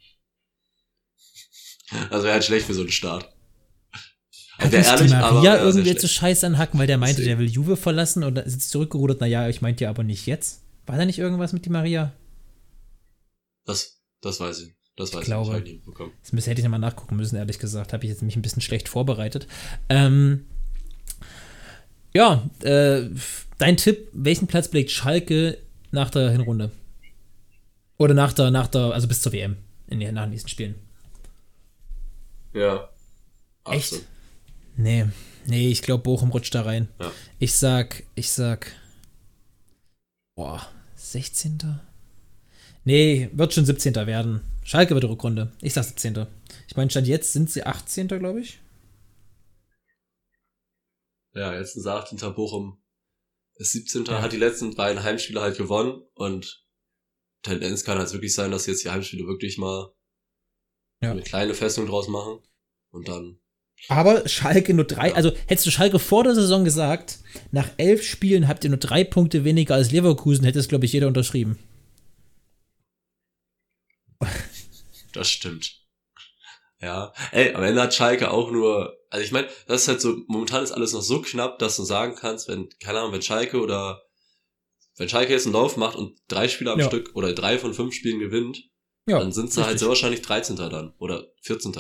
[2.11, 3.31] Also wäre halt schlecht für so einen Start.
[4.59, 7.49] Hat der ehrlich, die Maria aber, irgendwie zu scheiß anhacken, weil der meinte, der will
[7.49, 10.63] Juve verlassen und ist zurückgerudert, naja, ich meinte ja aber nicht jetzt.
[10.87, 12.13] War da nicht irgendwas mit die Maria?
[13.65, 14.75] Das, das weiß ich.
[14.97, 16.13] Das weiß ich, glaube, ich nicht bekommen.
[16.33, 17.93] Das hätte ich nochmal nachgucken müssen, ehrlich gesagt.
[17.93, 19.49] Habe ich jetzt mich ein bisschen schlecht vorbereitet.
[19.89, 20.47] Ähm,
[22.15, 23.11] ja, äh,
[23.59, 25.59] dein Tipp, welchen Platz belegt Schalke
[25.91, 26.71] nach der Hinrunde?
[27.99, 29.57] Oder nach der, nach der, also bis zur WM
[29.89, 30.77] in den, nach den nächsten Spielen?
[32.53, 32.89] Ja.
[33.69, 34.03] Echt?
[34.77, 35.07] Nee,
[35.47, 36.89] nee, ich glaube, Bochum rutscht da rein.
[37.01, 37.11] Ja.
[37.41, 38.73] Ich sag, ich sag,
[40.37, 41.81] boah, 16.
[42.85, 43.95] Nee, wird schon 17.
[43.95, 44.41] werden.
[44.65, 45.53] Schalke wird Rückrunde.
[45.61, 46.27] Ich sag 17.
[46.67, 48.09] Ich meine, Stand jetzt sind sie 18.
[48.09, 48.61] glaube ich.
[51.35, 52.19] Ja, jetzt ist 18.
[52.35, 52.83] Bochum
[53.57, 54.07] ist 17.
[54.07, 54.23] Ja.
[54.23, 56.65] Hat die letzten beiden Heimspiele halt gewonnen und
[57.43, 59.93] Tendenz kann halt wirklich sein, dass jetzt die Heimspiele wirklich mal
[61.03, 61.11] ja.
[61.11, 62.41] eine kleine Festung draus machen
[62.91, 63.39] und dann
[63.89, 67.19] aber Schalke nur drei, also hättest du Schalke vor der Saison gesagt,
[67.51, 70.93] nach elf Spielen habt ihr nur drei Punkte weniger als Leverkusen, hätte es, glaube ich,
[70.93, 71.59] jeder unterschrieben.
[75.15, 75.81] Das stimmt.
[76.81, 77.15] Ja.
[77.33, 80.63] Ey, am Ende hat Schalke auch nur, also ich meine, das ist halt so, momentan
[80.63, 84.03] ist alles noch so knapp, dass du sagen kannst, wenn, keine Ahnung, wenn Schalke oder
[84.97, 86.87] wenn Schalke jetzt einen Lauf macht und drei Spiele am ja.
[86.87, 88.65] Stück oder drei von fünf Spielen gewinnt,
[89.07, 89.71] ja, dann sind sie halt richtig.
[89.71, 90.57] halt sehr wahrscheinlich 13.
[90.57, 91.73] dann oder 14.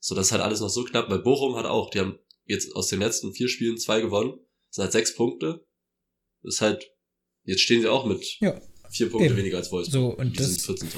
[0.00, 2.74] So, das ist halt alles noch so knapp, weil Bochum hat auch, die haben jetzt
[2.74, 4.32] aus den letzten vier Spielen zwei gewonnen,
[4.68, 5.66] das sind halt sechs Punkte.
[6.42, 6.90] Das ist halt,
[7.44, 9.36] jetzt stehen sie auch mit ja, vier Punkte eben.
[9.36, 9.92] weniger als Wolfsburg.
[9.92, 10.88] So, und die das, sind 14.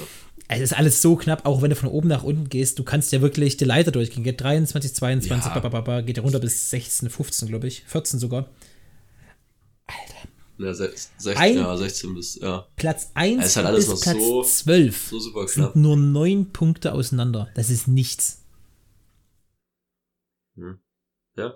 [0.47, 3.11] Es ist alles so knapp, auch wenn du von oben nach unten gehst, du kannst
[3.11, 4.23] ja wirklich die Leiter durchgehen.
[4.23, 5.59] Geht 23, 22, ja.
[5.59, 7.83] bababa, geht ja runter bis 16, 15, glaube ich.
[7.85, 8.49] 14 sogar.
[9.87, 10.27] Alter.
[10.59, 12.67] Ja, 16, Ein, ja, 16 bis, ja.
[12.75, 15.73] Platz 1 ist halt alles bis Platz so, 12 so super knapp.
[15.73, 17.49] sind nur 9 Punkte auseinander.
[17.55, 18.43] Das ist nichts.
[20.55, 20.77] Hm.
[21.35, 21.55] Ja.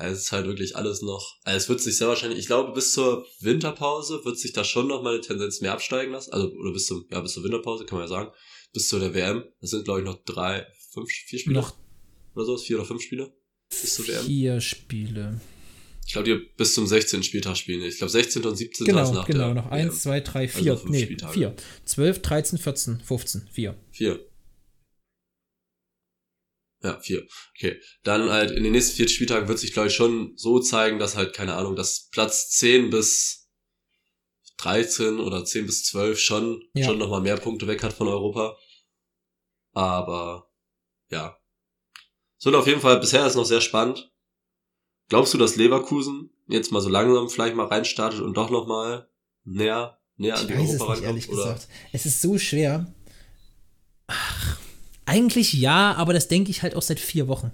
[0.00, 2.92] Es ist halt wirklich alles noch, also es wird sich sehr wahrscheinlich, ich glaube, bis
[2.92, 6.32] zur Winterpause wird sich da schon noch mal eine Tendenz mehr absteigen lassen.
[6.32, 8.30] Also, oder bis zum, ja, bis zur Winterpause, kann man ja sagen.
[8.72, 9.44] Bis zu der WM.
[9.60, 11.54] Das sind, glaube ich, noch drei, fünf, vier Spiele.
[11.56, 11.74] Noch
[12.34, 13.32] oder so, vier oder fünf Spiele.
[13.68, 14.24] Bis zur WM.
[14.24, 15.40] Vier Spiele.
[16.06, 17.22] Ich glaube, die bis zum 16.
[17.22, 17.82] Spieltag spielen.
[17.82, 18.42] Ich glaube, 16.
[18.44, 18.86] und 17.
[18.86, 19.72] Genau, ist nach genau, der noch WM.
[19.72, 20.72] eins, zwei, drei, vier.
[20.72, 21.32] Also nee, Spieltage.
[21.32, 21.54] vier.
[21.84, 23.76] 12, 13, 14, 15, vier.
[23.92, 24.29] Vier.
[26.82, 27.26] Ja, vier.
[27.56, 27.80] Okay.
[28.04, 31.16] Dann halt in den nächsten vier Spieltagen wird sich, glaube ich, schon so zeigen, dass
[31.16, 33.50] halt, keine Ahnung, dass Platz 10 bis
[34.58, 36.86] 13 oder 10 bis 12 schon, ja.
[36.86, 38.56] schon nochmal mehr Punkte weg hat von Europa.
[39.72, 40.50] Aber,
[41.10, 41.36] ja.
[42.38, 44.10] Es wird auf jeden Fall, bisher ist noch sehr spannend.
[45.08, 49.10] Glaubst du, dass Leverkusen jetzt mal so langsam vielleicht mal reinstartet und doch noch mal
[49.44, 51.28] näher, näher an Ich die weiß Europa es nicht, ehrlich?
[51.28, 51.36] Oder?
[51.36, 51.68] gesagt.
[51.92, 52.94] Es ist so schwer.
[54.06, 54.59] Ach,
[55.10, 57.50] eigentlich ja, aber das denke ich halt auch seit vier Wochen.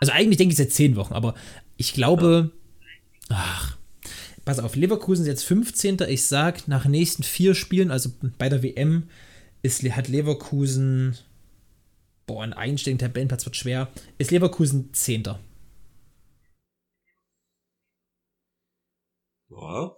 [0.00, 1.34] Also eigentlich denke ich seit zehn Wochen, aber
[1.76, 2.52] ich glaube,
[3.28, 3.76] ach,
[4.44, 5.98] pass auf, Leverkusen ist jetzt 15.
[6.08, 9.08] Ich sag, nach nächsten vier Spielen, also bei der WM,
[9.62, 11.18] ist, hat Leverkusen,
[12.26, 13.88] boah, ein einstelligen Tabellenplatz wird schwer,
[14.18, 15.24] ist Leverkusen 10.
[19.50, 19.96] Ja,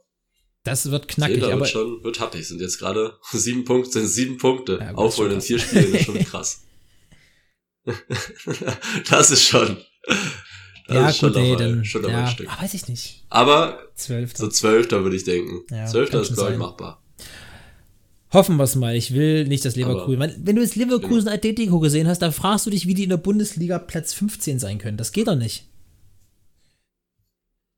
[0.67, 2.47] Das wird knackig, aber wird schon, wird happig.
[2.47, 4.79] Sind jetzt gerade sieben Punkte, sind sieben Punkte.
[4.81, 6.63] Ja, Aufholen in ist vier schon Spielen ist schon krass.
[9.11, 9.79] das ist schon.
[10.89, 12.49] Das ja, ist schon gut, ey, dann, schon ja, ein Stück.
[12.51, 13.25] ah, weiß ich nicht.
[13.29, 14.37] Aber 12.
[14.37, 15.63] so Zwölfter würde ich denken.
[15.71, 17.03] Ja, Zwölfter ist, glaube ich, machbar.
[18.33, 18.97] Hoffen wir es mal.
[18.97, 20.21] Ich will nicht, dass Leverkusen.
[20.21, 23.11] Aber- Wenn, du jetzt Leverkusen Atletico gesehen hast, dann fragst du dich, wie die in
[23.11, 24.97] der Bundesliga Platz 15 sein können.
[24.97, 25.69] Das geht doch nicht.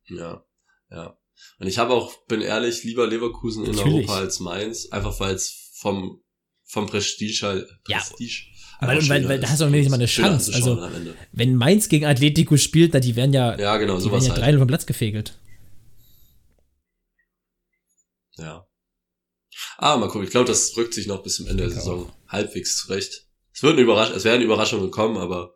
[0.07, 0.43] Ja,
[0.91, 1.18] ja.
[1.59, 4.09] Und ich habe auch, bin ehrlich, lieber Leverkusen in Natürlich.
[4.09, 4.87] Europa als Mainz.
[4.91, 6.21] Einfach weil es vom,
[6.65, 7.99] vom Prestige halt, Ja.
[7.99, 8.45] Prestige.
[8.81, 10.55] Weil- einfach weil- schöner weil da hast du auch wenigstens mal eine Chance.
[10.55, 10.89] Also-.
[11.33, 14.43] Wenn Mainz gegen Atletico spielt, na, die werden ja, Ja, genau, die werden ja halt.
[14.43, 15.37] 3 vom Platz gefegelt.
[18.37, 18.67] Ja.
[19.79, 20.25] Ah, mal gucken.
[20.25, 23.27] Ich glaube, das rückt sich noch bis zum Ende der Saison halbwegs zurecht.
[23.53, 25.55] Es wird eine Überraschung, es werden Überraschungen kommen, aber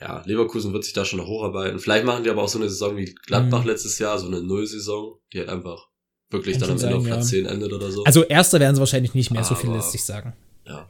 [0.00, 1.78] ja, Leverkusen wird sich da schon noch hocharbeiten.
[1.78, 3.68] Vielleicht machen die aber auch so eine Saison wie Gladbach Mhm.
[3.68, 5.88] letztes Jahr, so eine Nullsaison, die halt einfach
[6.30, 7.38] wirklich Kann dann am Ende auf sein, Platz ja.
[7.38, 8.04] 10 endet oder so.
[8.04, 10.34] Also, Erster werden sie wahrscheinlich nicht mehr, so viel Aber- lässt sich sagen.
[10.66, 10.88] ja.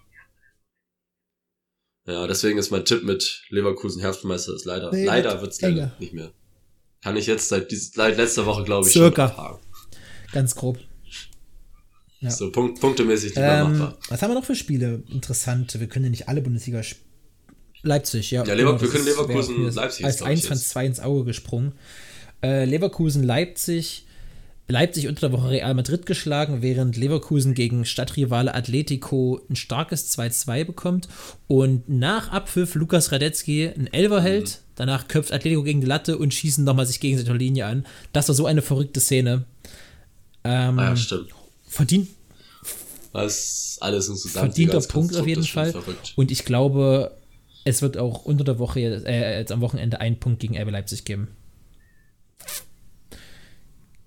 [2.09, 6.13] Ja, deswegen ist mein Tipp mit Leverkusen Herbstmeister ist leider, Nee, leider wird's leider nicht
[6.13, 6.31] mehr.
[7.03, 9.29] Kann ich jetzt seit, seit letzter Woche, glaube ich, Circa.
[9.29, 9.67] schon abhaken.
[10.33, 10.79] Ganz grob.
[12.21, 12.31] Ja.
[12.31, 13.99] So, punkt, punktemäßig lieber Ähm, machbar.
[14.09, 15.03] was haben wir noch für Spiele?
[15.09, 15.81] Interessante.
[15.81, 17.03] Wir können ja nicht alle Bundesliga sp-
[17.87, 18.45] Leipzig, ja.
[18.45, 20.69] Ja, Lever- das wir können Leverkusen, mir Leipzig Als ist, glaub ich, eins von jetzt.
[20.69, 21.73] zwei ins Auge gesprungen.
[22.43, 24.03] Äh, Leverkusen, Leipzig.
[24.69, 30.65] Leipzig unter der Woche Real Madrid geschlagen, während Leverkusen gegen Stadtrivale Atletico ein starkes 2-2
[30.65, 31.07] bekommt
[31.47, 33.87] und nach Abpfiff Lukas Radetzky ein
[34.21, 34.55] hält, Mhm.
[34.75, 37.87] danach köpft Atletico gegen die Latte und schießen nochmal sich gegenseitig der Linie an.
[38.13, 39.45] Das war so eine verrückte Szene.
[40.43, 41.29] Ähm, Ah, ja, stimmt.
[41.69, 42.09] verdient,
[43.13, 44.47] Das alles in zusammen.
[44.53, 45.75] verdienter Punkt auf jeden Fall.
[46.17, 47.13] Und ich glaube,
[47.67, 51.05] es wird auch unter der Woche, äh, jetzt am Wochenende einen Punkt gegen RB Leipzig
[51.05, 51.29] geben.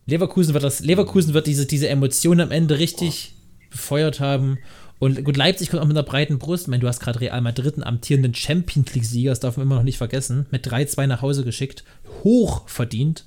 [0.05, 3.33] Leverkusen wird das, Leverkusen wird diese, diese Emotionen am Ende richtig
[3.69, 4.57] befeuert haben.
[4.97, 6.63] Und gut, Leipzig kommt auch mit einer breiten Brust.
[6.63, 9.75] Ich meine, du hast gerade Real Madrid, einen amtierenden Champions League-Sieger, das darf man immer
[9.75, 11.83] noch nicht vergessen, mit 3-2 nach Hause geschickt.
[12.23, 13.25] Hoch verdient.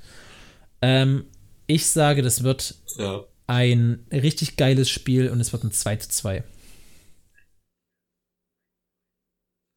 [0.80, 1.24] Ähm,
[1.66, 3.22] ich sage, das wird Ja.
[3.46, 6.36] ein richtig geiles Spiel und es wird ein 2-2.
[6.38, 6.42] Hm,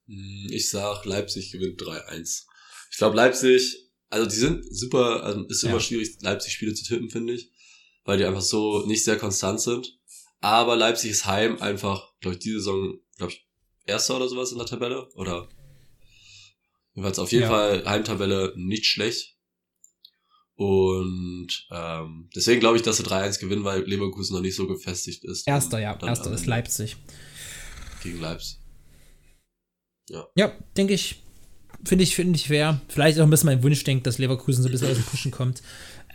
[0.07, 2.43] Ich sag, Leipzig gewinnt 3-1.
[2.91, 3.75] Ich glaube, Leipzig,
[4.09, 5.79] also die sind super, also ist immer Ja.
[5.79, 7.51] schwierig, Leipzig-Spiele zu tippen, finde ich.
[8.03, 9.97] Weil die einfach so nicht sehr konstant sind.
[10.41, 13.47] Aber Leipzig ist heim einfach, glaube ich, diese Saison, glaube ich,
[13.87, 15.09] Erster oder sowas in der Tabelle.
[15.15, 15.47] Oder
[16.93, 17.49] jedenfalls auf jeden Ja.
[17.49, 19.35] Fall Heimtabelle nicht schlecht.
[20.55, 25.23] Und ähm, deswegen glaube ich, dass sie 3-1 gewinnen, weil Leverkusen noch nicht so gefestigt
[25.25, 25.47] ist.
[25.47, 25.99] Erster, ja.
[26.01, 26.95] Erster am ist Leipzig.
[28.03, 28.57] Gegen Leipzig.
[30.35, 31.21] Ja, denke ich.
[31.83, 32.81] Finde ich, finde ich fair.
[32.87, 35.31] Vielleicht auch ein bisschen mein Wunsch denkt, dass Leverkusen so ein bisschen aus dem Pushen
[35.31, 35.61] kommt.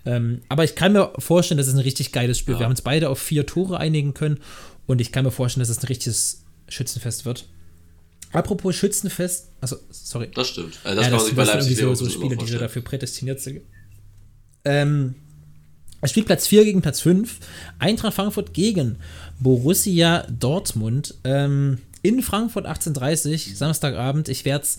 [0.04, 2.54] Ähm, aber ich kann mir vorstellen, dass es ein richtig geiles Spiel.
[2.54, 2.60] Ja.
[2.60, 4.40] Wir haben uns beide auf vier Tore einigen können
[4.86, 7.46] und ich kann mir vorstellen, dass es ein richtiges Schützenfest wird.
[8.32, 10.78] Apropos Schützenfest, also sorry, Das stimmt.
[10.84, 13.60] Also das ja, kann man sind irgendwie so, so Spiele, die dafür prädestiniert sind.
[14.64, 15.16] Ähm,
[16.00, 17.38] es spielt Platz 4 gegen Platz 5.
[17.78, 18.96] Eintracht Frankfurt gegen
[19.38, 21.14] Borussia Dortmund.
[21.24, 24.28] Ähm, in Frankfurt 18.30 Samstagabend.
[24.28, 24.78] Ich werde es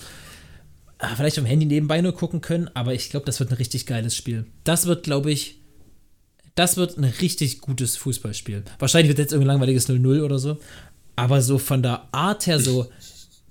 [1.15, 4.15] vielleicht am Handy nebenbei nur gucken können, aber ich glaube, das wird ein richtig geiles
[4.15, 4.45] Spiel.
[4.63, 5.59] Das wird, glaube ich,
[6.55, 8.63] das wird ein richtig gutes Fußballspiel.
[8.79, 10.57] Wahrscheinlich wird jetzt irgendein langweiliges 0-0 oder so.
[11.15, 12.89] Aber so von der Art her so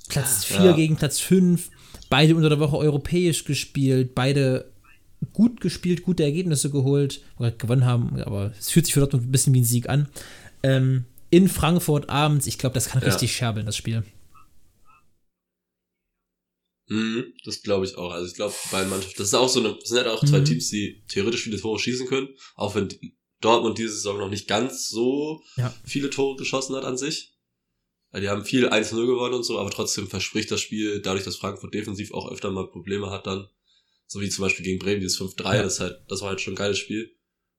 [0.08, 0.72] Platz 4 Ja.
[0.72, 1.70] gegen Platz 5,
[2.08, 4.70] beide unter der Woche europäisch gespielt, beide
[5.32, 9.32] gut gespielt, gute Ergebnisse geholt, oder gewonnen haben, aber es fühlt sich für Dortmund ein
[9.32, 10.08] bisschen wie ein Sieg an.
[10.62, 13.08] Ähm, in Frankfurt abends, ich glaube, das kann Ja.
[13.08, 14.02] richtig scherbeln, das Spiel.
[16.88, 18.10] Mhm, das glaube ich auch.
[18.10, 20.24] Also ich glaube, die beiden Mannschaften, das ist auch so eine, das sind halt auch
[20.24, 20.44] zwei Mhm.
[20.44, 22.88] Teams, die theoretisch viele Tore schießen können, auch wenn
[23.40, 25.72] Dortmund diese Saison noch nicht ganz so Ja.
[25.84, 27.36] viele Tore geschossen hat an sich.
[28.10, 31.36] Weil die haben viel 1-0 gewonnen und so, aber trotzdem verspricht das Spiel, dadurch, dass
[31.36, 33.46] Frankfurt defensiv auch öfter mal Probleme hat dann,
[34.08, 35.62] so wie zum Beispiel gegen Bremen, dieses 5-3, Ja.
[35.62, 37.16] das halt, das war halt schon ein geiles Spiel.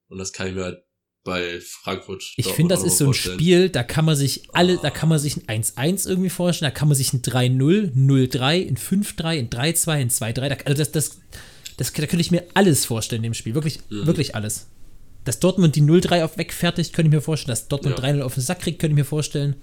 [0.09, 0.83] Und das kann ich mir halt
[1.23, 2.23] bei Frankfurt.
[2.35, 3.39] Ich finde, das ist so ein vorstellen.
[3.39, 6.77] Spiel, da kann man sich alle, da kann man sich ein 1-1 irgendwie vorstellen, da
[6.77, 11.21] kann man sich ein 3-0, 0-3, ein 5-3, ein 3-2, ein 2-3, also das, das,
[11.77, 14.07] das, da könnte ich mir alles vorstellen in dem Spiel, wirklich, mhm.
[14.07, 14.67] wirklich alles.
[15.23, 18.05] Dass Dortmund die 0-3 auf wegfertigt, könnte ich mir vorstellen, dass Dortmund ja.
[18.05, 19.55] 3-0 auf den Sack kriegt, könnte ich mir vorstellen.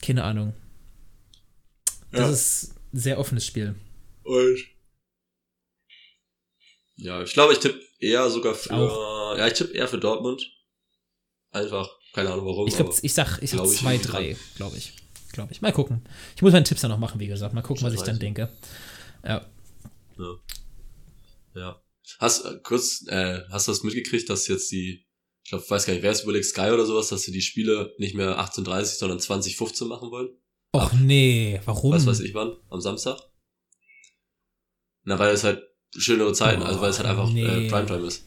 [0.00, 0.54] Keine Ahnung.
[2.10, 2.30] Das ja.
[2.30, 3.74] ist ein sehr offenes Spiel.
[4.22, 4.58] Und
[6.96, 8.72] ja, ich glaube, ich tippe eher sogar für.
[8.72, 9.36] Auch.
[9.36, 10.50] Ja, ich tippe eher für Dortmund.
[11.52, 12.66] Einfach, keine Ahnung warum.
[12.66, 14.92] Ich, glaub, ich sag, ich sag 2-3, glaube ich.
[15.32, 15.62] Glaube ich.
[15.62, 16.02] Mal gucken.
[16.36, 17.54] Ich muss meinen Tipps dann noch machen, wie gesagt.
[17.54, 18.50] Mal gucken, was ich dann denke.
[19.24, 19.46] Ja.
[20.18, 20.34] Ja.
[21.54, 21.82] ja.
[22.18, 25.06] Hast, äh, kurz, äh, hast du das mitgekriegt, dass jetzt die,
[25.42, 27.94] ich glaube, weiß gar nicht, wer es überlegt, Sky oder sowas, dass sie die Spiele
[27.96, 30.28] nicht mehr 18.30, sondern 2015 machen wollen?
[30.74, 31.92] Och nee, warum?
[31.92, 32.54] Was weiß ich wann?
[32.68, 33.18] Am Samstag?
[35.04, 35.62] Na, weil es halt
[35.96, 37.66] schönere Zeiten, oh, also weil es halt einfach nee.
[37.66, 38.26] äh, Primetime ist.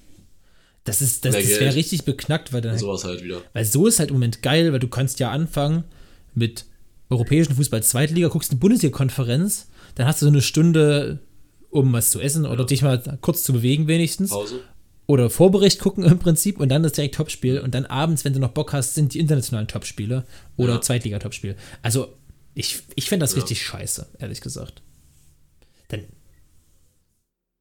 [0.85, 2.77] Das ist, das, das wäre richtig beknackt, weil dann.
[2.77, 3.41] sowas halt wieder.
[3.53, 5.83] Weil so ist halt im Moment geil, weil du kannst ja anfangen
[6.35, 6.65] mit
[7.09, 11.19] europäischen Fußball Zweitliga, guckst eine Bundesliga-Konferenz, dann hast du so eine Stunde,
[11.71, 12.65] um was zu essen oder ja.
[12.65, 14.29] dich mal kurz zu bewegen wenigstens.
[14.29, 14.61] Pause.
[15.07, 18.39] Oder Vorbericht gucken im Prinzip und dann das direkt Topspiel und dann abends, wenn du
[18.39, 20.81] noch Bock hast, sind die internationalen Topspiele oder ja.
[20.81, 21.55] Zweitliga-Topspiel.
[21.81, 22.13] Also
[22.55, 23.41] ich, ich fände das ja.
[23.41, 24.81] richtig scheiße, ehrlich gesagt.
[25.91, 26.05] Denn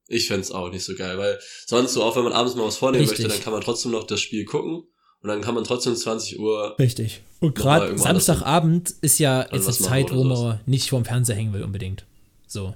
[0.09, 2.77] ich fände auch nicht so geil, weil sonst so, auch wenn man abends mal was
[2.77, 3.21] vornehmen Richtig.
[3.21, 4.85] möchte, dann kann man trotzdem noch das Spiel gucken
[5.21, 6.77] und dann kann man trotzdem 20 Uhr.
[6.79, 7.23] Richtig.
[7.41, 10.59] Und gerade Samstagabend ist ja jetzt eine Zeit, wo man sowas.
[10.67, 12.05] nicht vorm Fernseher hängen will unbedingt.
[12.47, 12.75] So.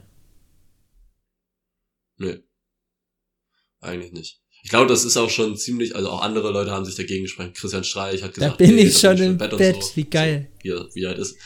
[2.16, 2.38] Nö.
[3.80, 4.40] Eigentlich nicht.
[4.62, 7.52] Ich glaube, das ist auch schon ziemlich, also auch andere Leute haben sich dagegen gesprochen.
[7.52, 9.82] Christian Streich hat gesagt, da bin nee, ich schon im Bett, Bett.
[9.82, 9.96] So.
[9.96, 10.50] wie geil.
[10.64, 11.36] So, wie, wie halt ist.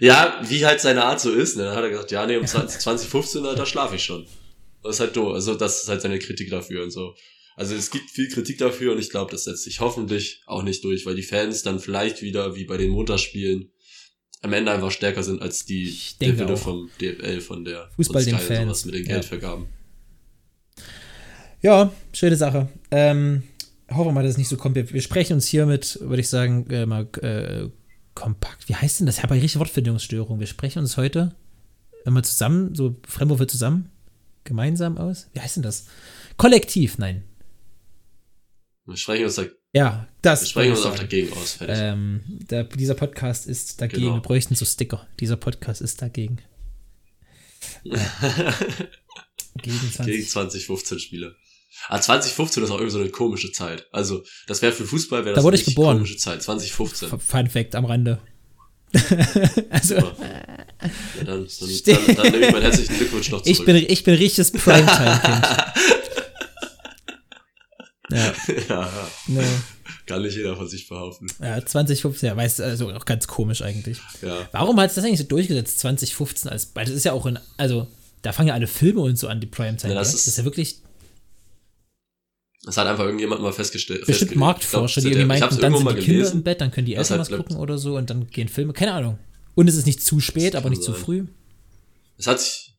[0.00, 1.64] Ja, wie halt seine Art so ist, ne?
[1.64, 4.26] Dann hat er gesagt, ja, nee, um 20, 2015, da schlafe ich schon.
[4.82, 5.34] Das ist halt doof.
[5.34, 7.14] Also das ist halt seine Kritik dafür und so.
[7.56, 10.82] Also es gibt viel Kritik dafür und ich glaube, das setzt sich hoffentlich auch nicht
[10.84, 13.70] durch, weil die Fans dann vielleicht wieder wie bei den Montagsspielen
[14.40, 18.84] am Ende einfach stärker sind als die Wille vom DFL, von der Fußball den Fans
[18.84, 19.66] mit den Geldvergaben.
[21.60, 22.68] Ja, schöne Sache.
[22.90, 23.44] Ähm,
[23.88, 24.74] hoffen wir mal, dass es nicht so kommt.
[24.74, 27.68] Wir, wir sprechen uns hiermit, würde ich sagen, äh, mal äh,
[28.14, 28.68] kompakt.
[28.68, 29.18] Wie heißt denn das?
[29.18, 30.40] Ich habe eine richtige Wortfindungsstörung.
[30.40, 31.36] Wir sprechen uns heute
[32.04, 33.91] immer zusammen, so Fremdwürfe zusammen
[34.44, 35.28] gemeinsam aus?
[35.32, 35.86] Wie heißt denn das?
[36.36, 37.24] Kollektiv, nein.
[38.84, 41.58] Wir sprechen uns da, ja, das wir sprechen uns auch dagegen aus.
[41.60, 44.02] Ähm, der, dieser Podcast ist dagegen.
[44.02, 44.14] Genau.
[44.16, 45.06] Wir bräuchten so Sticker.
[45.20, 46.38] Dieser Podcast ist dagegen.
[47.84, 47.94] gegen,
[49.92, 50.04] 20.
[50.04, 51.36] gegen 2015 Spiele.
[51.88, 53.86] Ah, 2015 ist auch irgendwie so eine komische Zeit.
[53.92, 55.96] Also, das wäre für Fußball wäre das da wurde ich geboren.
[55.98, 56.42] komische Zeit.
[56.42, 57.18] 2015.
[57.18, 58.20] Fun Fact am Rande.
[59.70, 59.94] also.
[59.94, 60.04] Ja,
[61.24, 63.58] dann, dann, dann, dann, nehme ich meinen herzlichen Glückwunsch noch zurück.
[63.58, 65.46] Ich bin, ich bin richtiges Primetime-Kind.
[68.10, 68.34] ja.
[68.68, 68.92] ja.
[69.28, 69.42] ja.
[70.06, 71.28] Kann nicht jeder von sich behaupten.
[71.40, 73.98] Ja, 2015, ja, weiß, also auch ganz komisch eigentlich.
[74.20, 74.48] Ja.
[74.52, 77.38] Warum hat es das eigentlich so durchgesetzt, 2015 als, weil das ist ja auch in,
[77.56, 77.86] also,
[78.22, 79.94] da fangen ja alle Filme und so an, die Primetime.
[79.94, 80.82] Ja, das, ist, das ist ja wirklich
[82.64, 84.06] das hat einfach irgendjemand mal festgestellt.
[84.06, 86.36] Bestimmt Marktforscher, glaub, die irgendwie meinten, dann sind die Kinder gelesen.
[86.38, 88.72] im Bett, dann können die Eltern was gucken oder so und dann gehen Filme.
[88.72, 89.18] Keine Ahnung.
[89.54, 90.94] Und es ist nicht zu spät, aber nicht sein.
[90.94, 91.26] zu früh.
[92.16, 92.74] Es hat sich,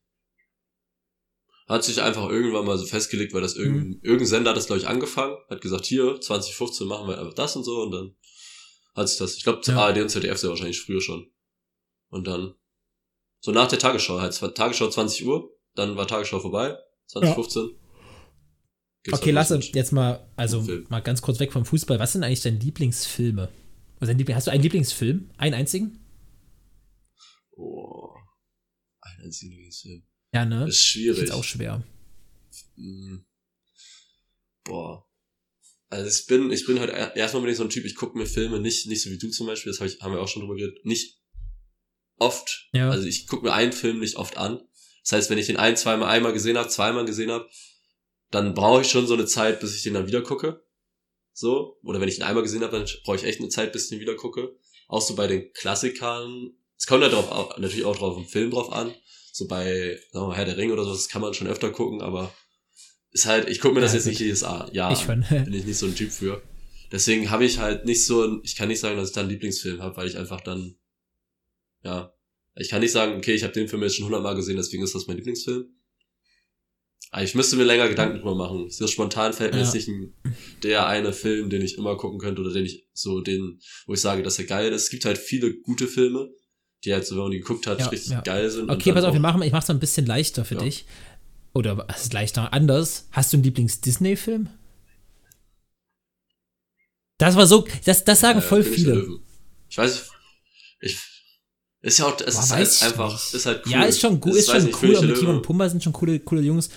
[1.67, 4.00] hat sich einfach irgendwann mal so festgelegt, weil das irgendein, mhm.
[4.04, 7.56] irgendein Sender hat das, glaube ich, angefangen, hat gesagt, hier, 2015 machen wir einfach das
[7.58, 8.15] und so und dann
[8.96, 9.78] hat sich das, ich glaube, ja.
[9.78, 11.30] ARD und ZDF sehr wahrscheinlich früher schon.
[12.10, 12.54] Und dann,
[13.41, 17.63] so nach der Tagesschau, halt, Tagesschau 20 Uhr, dann war Tagesschau vorbei, 2015.
[17.63, 17.83] Ja.
[19.04, 22.00] Gibt's okay, lass uns jetzt mal, also mal ganz kurz weg vom Fußball.
[22.00, 23.50] Was sind eigentlich deine Lieblingsfilme?
[24.00, 25.30] Also hast du einen Lieblingsfilm?
[25.38, 26.00] Einen einzigen?
[27.52, 28.13] Oh,
[29.02, 30.04] einen einzigen Lieblingsfilm.
[30.34, 30.68] Ja, ne?
[30.68, 31.24] ist schwierig.
[31.24, 31.84] Ist auch schwer.
[32.76, 33.26] Hm.
[34.63, 35.06] Boah.
[35.89, 38.26] Also ich bin, ich bin halt erstmal bin ich so ein Typ, ich gucke mir
[38.26, 40.42] Filme nicht, nicht so wie du zum Beispiel, das hab ich, haben wir auch schon
[40.42, 41.20] drüber geredet, nicht
[42.18, 42.70] oft.
[42.74, 42.89] Ja.
[42.89, 44.60] Also ich gucke mir einen Film nicht oft an.
[45.04, 47.48] Das heißt, wenn ich den ein, zweimal einmal gesehen habe, zweimal gesehen habe,
[48.34, 50.63] dann brauche ich schon so eine Zeit, bis ich den dann wieder gucke.
[51.34, 51.78] So.
[51.84, 53.89] Oder wenn ich ihn einmal gesehen habe, dann brauche ich echt eine Zeit, bis ich
[53.89, 54.55] den wieder gucke.
[54.88, 56.51] Auch so bei den Klassikern.
[56.78, 58.93] Es kommt ja drauf, natürlich auch drauf im Film drauf an.
[59.32, 61.72] So bei, sagen wir mal, Herr der Ring oder so, das kann man schon öfter
[61.72, 62.34] gucken, aber
[63.12, 64.70] ist halt, ich gucke mir das ja, jetzt nicht jedes Jahr.
[64.74, 66.41] Ja, ich bin ich nicht so ein Typ für.
[66.91, 69.30] Deswegen habe ich halt nicht so ein, ich kann nicht sagen, dass ich da einen
[69.30, 70.76] Lieblingsfilm habe, weil ich einfach dann,
[71.84, 72.14] ja,
[72.55, 74.93] ich kann nicht sagen, okay, ich habe den Film jetzt schon hundertmal gesehen, deswegen ist
[74.93, 75.66] das mein Lieblingsfilm.
[77.14, 78.72] Aber ich müsste mir länger Gedanken drüber machen.
[78.72, 79.66] So spontan fällt mir ja.
[79.66, 80.16] jetzt nicht ein,
[80.64, 84.01] der eine Film, den ich immer gucken könnte oder den ich so den, wo ich
[84.01, 84.86] sage, dass er geil ist.
[84.86, 86.32] Es gibt halt viele gute Filme,
[86.84, 88.22] die halt so, wenn man die geguckt hat, ja, richtig ja.
[88.22, 88.68] geil sind.
[88.68, 90.86] Okay, pass auf, wir machen, ich mach's ein bisschen leichter für dich.
[91.53, 93.09] Oder es ist leichter anders.
[93.11, 94.49] Hast du einen Lieblings-Disney-Film?
[97.20, 99.20] Das war so, das, das sagen äh, voll viele.
[99.70, 100.09] Ich weiß,
[100.82, 100.97] ich,
[101.84, 103.34] ist ja auch, es Boah, ist halt einfach, nicht.
[103.34, 103.71] ist halt cool.
[103.71, 105.01] Ja, ist schon gut, ist schon nicht, cool.
[105.01, 106.69] Mit Timon und Pumba sind schon coole, coole Jungs.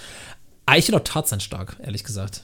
[0.67, 2.43] Aber ich finde auch Tarzan stark, ehrlich gesagt.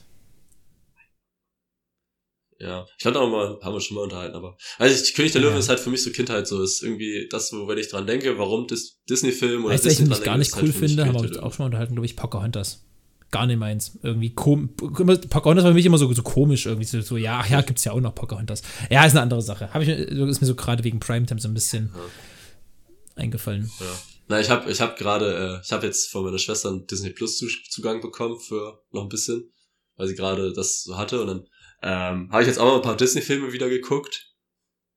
[2.61, 5.41] Ja, ich glaube auch mal, haben wir schon mal unterhalten, aber also ich, König der
[5.43, 5.49] Ja.
[5.49, 8.07] Löwen ist halt für mich so Kindheit so, ist irgendwie das, wo wenn ich dran
[8.07, 11.07] denke, warum Dis Disney-Film oder Weißt Disney ich gar nicht dran cool halt finde?
[11.07, 12.85] Haben wir uns auch schon mal unterhalten, glaube ich, Pocahontas.
[13.33, 13.99] Gar nicht meins.
[14.05, 16.87] Irgendwie kom immer- Pocahontas war für mich immer so, so komisch irgendwie.
[16.87, 18.63] So, so, ja, ach ja, gibt's ja auch noch Pocahontas.
[18.91, 19.73] Ja, ist eine andere Sache.
[19.75, 21.91] Hab ich, ist mir so gerade wegen Primetime so ein bisschen
[23.17, 23.71] eingefallen.
[23.81, 23.87] Ja.
[24.29, 27.11] Na, ich habe ich hab gerade, äh, ich habe jetzt von meiner Schwester einen Disney
[27.11, 27.39] Plus
[27.71, 29.53] Zugang bekommen für noch ein bisschen,
[29.97, 31.47] weil sie gerade das so hatte und dann
[31.83, 34.33] ähm, habe ich jetzt auch mal ein paar Disney-Filme wieder geguckt.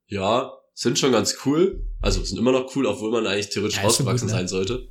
[0.07, 1.83] Ja, sind schon ganz cool.
[2.01, 4.39] Also sind immer noch cool, obwohl man eigentlich theoretisch Ja, rausgewachsen gut, ne?
[4.39, 4.87] sein sollte.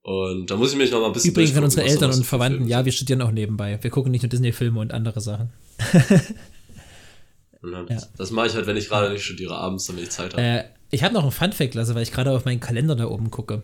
[0.00, 2.58] Und da muss ich mich noch mal ein bisschen Übrigens, wenn unsere Eltern und Verwandten,
[2.58, 3.78] Filme ja, wir studieren auch nebenbei.
[3.80, 5.52] Wir gucken nicht nur Disney-Filme und andere Sachen.
[7.64, 8.02] Und dann, Ja.
[8.18, 10.42] Das mache ich halt, wenn ich gerade nicht studiere, abends, wenn ich Zeit habe.
[10.42, 10.64] Äh,
[10.94, 13.62] ich habe noch einen Fun-Fact, Lasse, weil ich gerade auf meinen Kalender da oben gucke.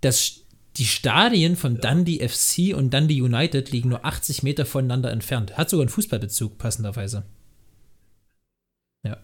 [0.00, 0.40] Das,
[0.76, 5.56] die Stadien von Dundee FC und Dundee United liegen nur 80 Meter voneinander entfernt.
[5.56, 7.24] Hat sogar einen Fußballbezug, passenderweise.
[9.04, 9.18] Ja.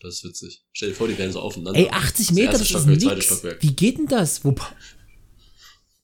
[0.00, 0.64] Das ist witzig.
[0.72, 1.78] Stell dir vor, die wären so aufeinander.
[1.78, 3.42] Ey, 80 Das Meter, erste das ist nix.
[3.60, 4.44] Wie geht denn das?
[4.44, 4.54] Wo,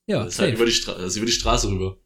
[0.07, 1.97] ja, das ist halt über die, Stra das ist über die Straße rüber.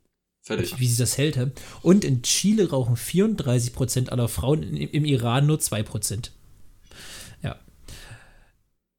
[0.42, 0.78] Fertig.
[0.78, 1.38] wie sie das hält.
[1.38, 1.46] hä?
[1.80, 6.30] Und in Chile rauchen 34% aller Frauen, im, im Iran nur 2%.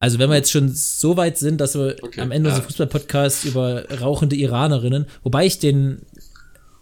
[0.05, 2.53] Also wenn wir jetzt schon so weit sind, dass wir Okay, am Ende ja.
[2.55, 6.03] unseres Fußball-Podcasts über rauchende Iranerinnen, wobei ich den,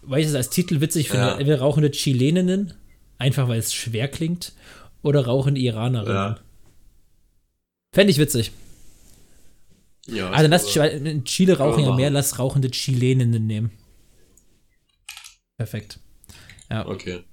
[0.02, 1.32] weil ich es als Titel witzig finde, Ja.
[1.38, 2.74] entweder rauchende Chileninnen,
[3.16, 4.52] einfach weil es schwer klingt,
[5.00, 6.14] oder rauchende Iranerinnen.
[6.14, 6.38] Ja.
[7.94, 8.52] Fände ich witzig.
[10.06, 13.70] Ja, Also lass, in Chile rauchen ja mehr, lass rauchende Chileninnen nehmen.
[15.56, 15.98] Perfekt.
[16.70, 16.86] Ja.
[16.86, 17.24] Okay.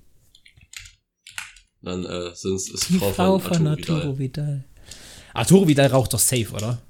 [1.82, 4.18] Dann äh, sind es Frau, Frau von, von Arturo Vidal.
[4.20, 4.66] Vidal.
[5.34, 6.82] Arturo Vidal raucht doch safe, oder?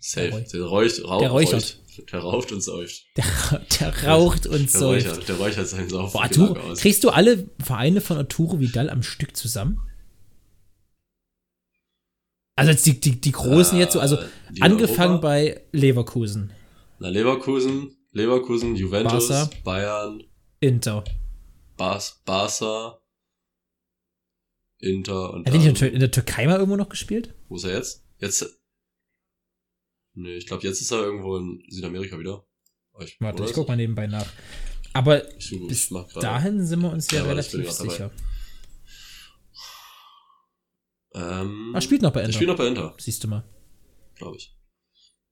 [0.00, 0.44] Safe.
[0.52, 1.54] Der räucht, raucht, Der räuchert.
[1.54, 1.76] räucht.
[2.12, 3.04] Der raucht und säuft.
[3.16, 3.24] Der,
[3.80, 4.86] der raucht und Der so.
[4.88, 6.12] räuchert, der räuchert seinen Sauf.
[6.12, 9.80] Boah, Arturo, kriegst du alle Vereine von Arturo Vidal am Stück zusammen?
[12.56, 14.26] Also jetzt die, die, die großen jetzt so, also Äh,
[14.60, 15.28] angefangen Europa?
[15.28, 16.52] bei Leverkusen,
[16.98, 19.50] Na, Leverkusen, Leverkusen, Juventus, Barca.
[19.64, 20.22] Bayern,
[20.60, 21.04] Inter.
[21.76, 22.98] Bas, Barca,
[24.80, 27.34] Inter und Hat er nicht in, der Tür- in der Türkei mal irgendwo noch gespielt?
[27.48, 28.04] wo ist er jetzt?
[28.18, 28.46] Jetzt,
[30.14, 32.46] nee, ich glaube, jetzt ist er irgendwo in Südamerika wieder.
[33.00, 33.72] Ich, Warte, ich guck er?
[33.72, 34.26] mal nebenbei nach.
[34.92, 36.22] Aber Ich, bis ich grad.
[36.22, 38.10] dahin sind wir uns ja, Ja, relativ sicher.
[41.14, 42.32] Ähm, Er spielt noch bei Inter.
[42.32, 43.44] spielt noch bei Inter, Siehst du mal.
[44.16, 44.54] glaube ich.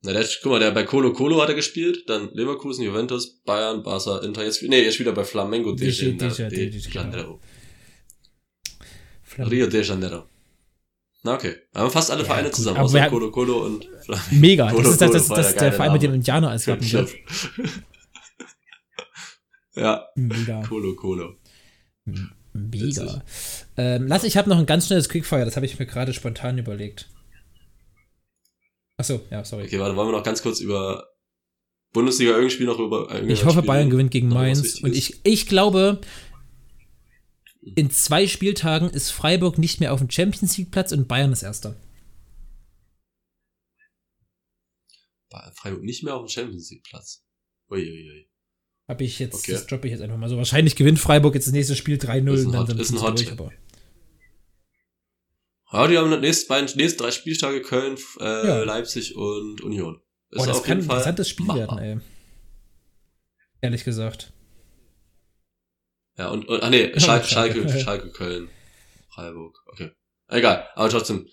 [0.03, 3.82] Na, der, guck mal, der bei Colo Colo hat er gespielt, dann Leverkusen, Juventus, Bayern,
[3.82, 6.16] Barca, Inter, jetzt, nee, jetzt spielt er bei Flamengo de, De-
[9.37, 9.51] Janeiro.
[9.51, 10.18] de- de- de de- Janeiro.
[10.18, 10.29] Flam- Rio de Janeiro.
[11.24, 11.57] Na, okay.
[11.74, 14.35] Aber fast alle Ja, Vereine gut, zusammen, aber außer wir- Colo Colo und Flamengo.
[14.37, 14.70] Mega.
[14.70, 16.16] Colo Das ist, das, das, das der Verein mit dem Name.
[16.16, 16.87] Indianer als Wappen.
[19.74, 20.62] Ja, Mega.
[20.62, 21.35] Colo Colo.
[22.53, 23.22] Mega.
[23.76, 26.59] Ähm, lass, ich habe noch ein ganz schnelles Quickfire, das habe ich mir gerade spontan
[26.59, 27.09] überlegt.
[28.97, 29.64] Achso, ja, sorry.
[29.64, 31.07] Okay, warte, wollen wir noch ganz kurz über
[31.93, 33.09] Bundesliga irgendein Spiel noch über.
[33.29, 34.81] ich hoffe, Bayern gewinnt gegen Mainz.
[34.81, 36.01] Und ich, ich glaube,
[37.75, 41.43] in zwei Spieltagen ist Freiburg nicht mehr auf dem Champions League Platz und Bayern ist
[41.43, 41.77] Erster.
[45.55, 47.25] Freiburg nicht mehr auf dem Champions League Platz.
[47.71, 48.29] Uiuiui.
[48.89, 49.53] Habe ich jetzt, Okay.
[49.53, 50.37] das droppe ich jetzt einfach mal so.
[50.39, 53.19] Wahrscheinlich gewinnt Freiburg jetzt das nächste Spiel 3-0 Ist ein dann sind ist ein Hot
[53.19, 53.53] durch, aber
[55.71, 58.62] Ja, die haben nächste, beiden, nächsten drei Spieltage Köln, äh, Ja.
[58.64, 60.01] Leipzig und Union.
[60.31, 61.79] Ist Boah, das auf kann ein jeden Fall interessantes Spiel machbar.
[61.79, 62.01] werden, ey.
[63.61, 64.33] Ehrlich gesagt.
[66.19, 67.81] Ja, und, und ach nee, Schalke, Schalke.
[67.81, 68.49] Schalke, Köln,
[69.11, 69.57] Freiburg.
[69.66, 69.91] Okay.
[70.29, 71.27] Egal, aber trotzdem.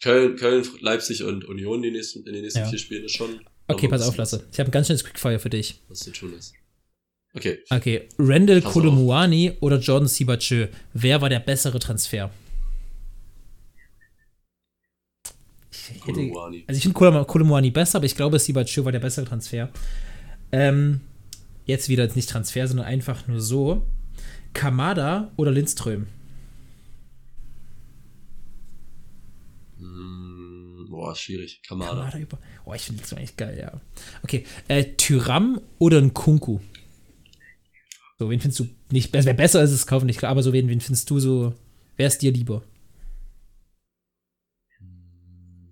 [0.00, 2.66] Köln, Köln, Leipzig und Union die nächsten, in den nächsten Ja.
[2.66, 3.40] vier Spielen ist schon.
[3.66, 4.46] Okay, pass auf, Lasse.
[4.52, 5.82] Ich habe ein ganz schnelles Quickfire für dich.
[5.88, 6.54] Was zu tun ist.
[7.34, 7.58] Okay.
[7.68, 8.62] Okay, Randall.
[8.62, 10.68] Kolomuani oder Jordan Sibachö?
[10.94, 12.30] Wer war der bessere Transfer?
[15.94, 16.20] Ich hätte,
[16.66, 19.70] also ich finde Kolomuani besser, aber ich glaube, Sibachö war der bessere Transfer.
[20.52, 21.00] Ähm,
[21.64, 23.86] jetzt wieder nicht Transfer, sondern einfach nur so.
[24.58, 26.08] Kamada oder Lindström?
[29.78, 31.62] Hm, boah, schwierig.
[31.62, 31.92] Kamada.
[31.92, 32.38] Kamada über.
[32.64, 33.80] Oh, ich finde Lindström eigentlich geil, ja.
[34.24, 36.58] Okay, äh, Tyram oder ein Kunku?
[38.18, 39.26] So, wen findest du nicht besser?
[39.26, 41.54] Wer besser ist, ist kaufen nicht klar, aber so, wen, wen findest du so?
[41.96, 42.64] Wer ist dir lieber?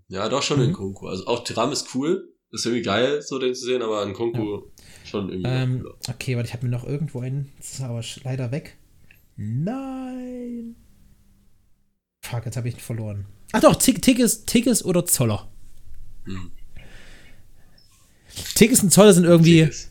[0.06, 0.66] Ja, doch schon Mhm.
[0.66, 1.08] in Kunku.
[1.08, 4.56] Also auch Tiram ist cool, ist irgendwie geil, so den zu sehen, aber an Kunku
[4.56, 4.62] ja.
[5.04, 5.50] schon irgendwie.
[5.50, 7.52] Ähm, okay, warte, ich habe mir noch irgendwo einen.
[7.58, 8.76] Das ist aber leider weg.
[9.36, 10.76] Nein.
[12.22, 13.26] Fuck, jetzt habe ich ihn verloren.
[13.52, 15.48] Ach doch, Tickes, Tickes oder Zoller.
[16.24, 16.50] Hm.
[18.54, 19.64] Tickes und Zoller sind irgendwie.
[19.64, 19.90] Tickes.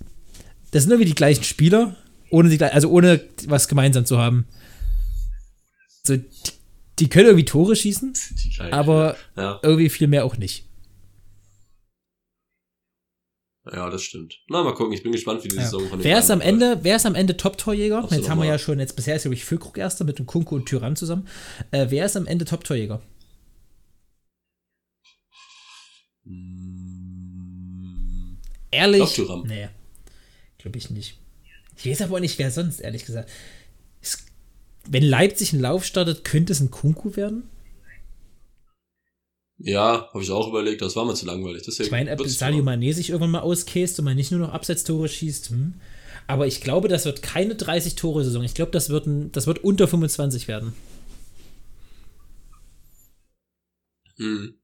[0.72, 1.96] Das sind irgendwie die gleichen Spieler,
[2.30, 4.46] ohne sie, also ohne was gemeinsam zu haben.
[6.04, 6.26] So, die,
[7.00, 8.14] die können irgendwie Tore schießen,
[8.72, 9.60] aber ja.
[9.64, 10.66] irgendwie viel mehr auch nicht.
[13.72, 14.42] Ja, das stimmt.
[14.48, 15.64] Na, mal gucken, ich bin gespannt, wie die ja.
[15.64, 18.08] Saison von Wer ist am Ende, wer ist am Ende Top-Torjäger?
[18.12, 20.68] Jetzt haben wir ja schon, jetzt bisher ist, ich, Füllkrug erster mit dem Kunku und
[20.68, 21.28] Tyrann zusammen.
[21.72, 23.02] Äh, wer ist am Ende Top-Torjäger?
[26.26, 26.76] Hm.
[28.70, 29.14] Ehrlich?
[29.14, 29.44] Tyrann.
[29.48, 29.70] Nee.
[30.60, 31.18] Glaube ich nicht.
[31.78, 33.30] Ich weiß aber auch nicht, wer sonst, ehrlich gesagt.
[34.02, 34.26] Es,
[34.88, 37.50] wenn Leipzig einen Lauf startet, könnte es ein Kunku werden?
[39.58, 41.64] Ja, habe ich auch überlegt, das war mir zu langweilig.
[41.66, 44.54] Deswegen ich meine, ob Sadio Mané sich irgendwann mal auskäst und man nicht nur noch
[44.54, 45.50] Absetztore schießt.
[45.50, 45.76] Hm.
[46.28, 48.44] Aber ich glaube, das wird keine 30-Tore-Saison.
[48.44, 50.74] Ich glaube, das wird, ein, das wird unter 25 werden.
[54.18, 54.56] Hm.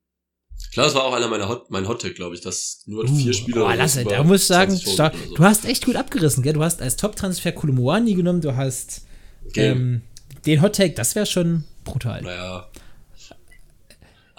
[0.73, 3.33] Klar, das war auch einer meiner Hot, mein Hottag, glaube ich, dass nur uh, vier
[3.33, 3.65] Spieler.
[3.65, 5.09] Oh, lass da muss ich sagen, so.
[5.35, 6.53] du hast echt gut abgerissen, gell?
[6.53, 9.01] Du hast als Top-Transfer Kulumuani genommen, du hast
[9.55, 10.01] ähm,
[10.45, 12.21] den Hottag, das wäre schon brutal.
[12.21, 12.69] Naja,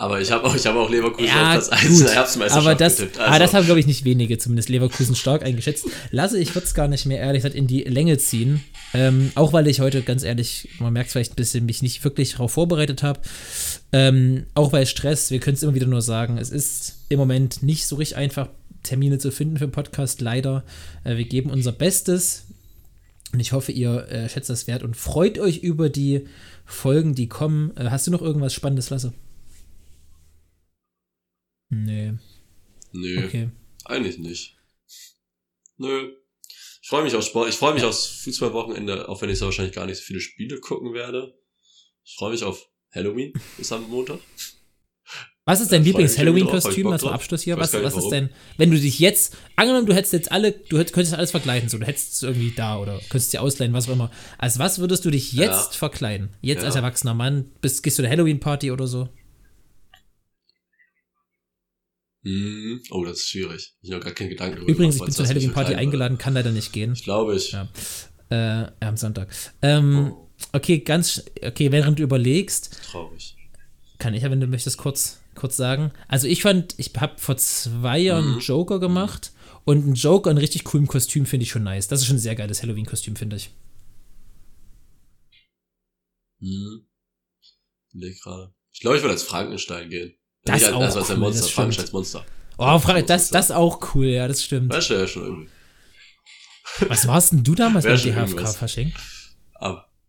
[0.03, 2.67] aber ich habe auch, ich hab auch Leverkusen ja, auf Platz 1 in der Herbstmeisterschaft
[2.67, 3.19] aber das, getippt.
[3.21, 3.31] Also.
[3.31, 5.87] Aber das haben, glaube ich, nicht wenige, zumindest Leverkusen stark eingeschätzt.
[6.11, 8.65] Lasse, ich würde es gar nicht mehr ehrlich gesagt in die Länge ziehen.
[8.95, 12.33] Ähm, auch weil ich heute, ganz ehrlich, man merkt vielleicht ein bisschen, mich nicht wirklich
[12.33, 13.21] darauf vorbereitet habe.
[13.93, 17.63] Ähm, auch weil Stress, wir können es immer wieder nur sagen, es ist im Moment
[17.63, 18.49] nicht so richtig einfach,
[18.83, 20.65] Termine zu finden für den Podcast, leider.
[21.05, 22.47] Äh, wir geben unser Bestes.
[23.33, 26.27] Und ich hoffe, ihr äh, schätzt das wert und freut euch über die
[26.67, 27.71] Folgen, die kommen.
[27.77, 29.13] Äh, hast du noch irgendwas Spannendes, Lasse?
[31.73, 32.13] Nee.
[32.93, 33.25] Nö.
[33.25, 33.51] Okay.
[33.87, 34.57] Eigentlich nicht.
[35.79, 36.13] Nö.
[36.83, 37.49] Ich freue mich auf Sport.
[37.49, 40.61] Ich freue mich aufs Fußballwochenende, auch wenn ich so wahrscheinlich gar nicht so viele Spiele
[40.61, 41.35] gucken werde.
[42.05, 44.19] Ich freue mich auf Halloween bis am Montag.
[45.45, 46.87] Was ist dein Lieblings-Halloween-Kostüm?
[46.87, 47.57] Was zum Abschluss hier?
[47.57, 51.15] Was, was ist denn, wenn du dich jetzt, angenommen, du hättest jetzt alle, du könntest
[51.15, 54.13] alles verkleiden, so, du hättest es irgendwie da oder könntest dir ausleihen, was auch immer.
[54.39, 55.79] Als was würdest du dich jetzt ja.
[55.79, 56.37] verkleiden?
[56.43, 56.67] Jetzt ja.
[56.67, 57.51] als erwachsener Mann?
[57.61, 59.09] Bist, gehst du eine Halloween-Party oder so?
[62.25, 63.75] Hm, oh, das ist schwierig.
[63.83, 64.71] Ich habe gar keinen Gedanken darüber.
[64.71, 66.93] Übrigens, ich bin zur Halloween-Party eingeladen, kann leider nicht gehen.
[66.93, 67.53] Ich glaube ich.
[67.53, 67.69] Ja.
[68.31, 69.29] Äh, am Sonntag.
[69.61, 70.29] Ähm, oh.
[70.53, 72.79] Okay, ganz, okay, während du überlegst.
[72.91, 73.37] Traurig.
[73.99, 75.93] Kann ich ja, wenn du möchtest, kurz, kurz sagen.
[76.09, 78.33] Also ich fand, ich habe vor zwei Jahren mhm.
[78.33, 79.33] einen Joker gemacht
[79.65, 81.89] und einen Joker in richtig coolem Kostüm finde ich schon nice.
[81.89, 83.51] Das ist schon ein sehr geiles Halloween-Kostüm, finde ich.
[86.41, 86.87] Mhm.
[87.93, 88.53] Leg gerade.
[88.73, 90.15] Ich glaube, ich würde als Frankenstein gehen.
[90.45, 92.27] Das ist auch das cool, ein Monster, Frankensteins Monster.
[92.59, 94.73] Oh, Frage, das, das auch cool, ja, das stimmt.
[94.73, 95.49] Weißt du ja schon irgendwie.
[96.89, 98.93] Was warst denn du damals beim DHFK-Fasching?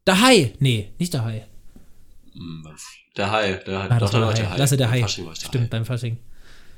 [0.05, 0.53] Der Hai!
[0.59, 1.47] Nee, nicht der Hai.
[2.33, 2.67] Hm,
[3.15, 3.87] der Hai, der Hai.
[3.89, 4.57] Ah, Doch, der, der Hai.
[4.57, 5.01] Lasse der Hai.
[5.01, 5.67] Fasching war Stimmt, Hai.
[5.67, 6.17] beim Fasching.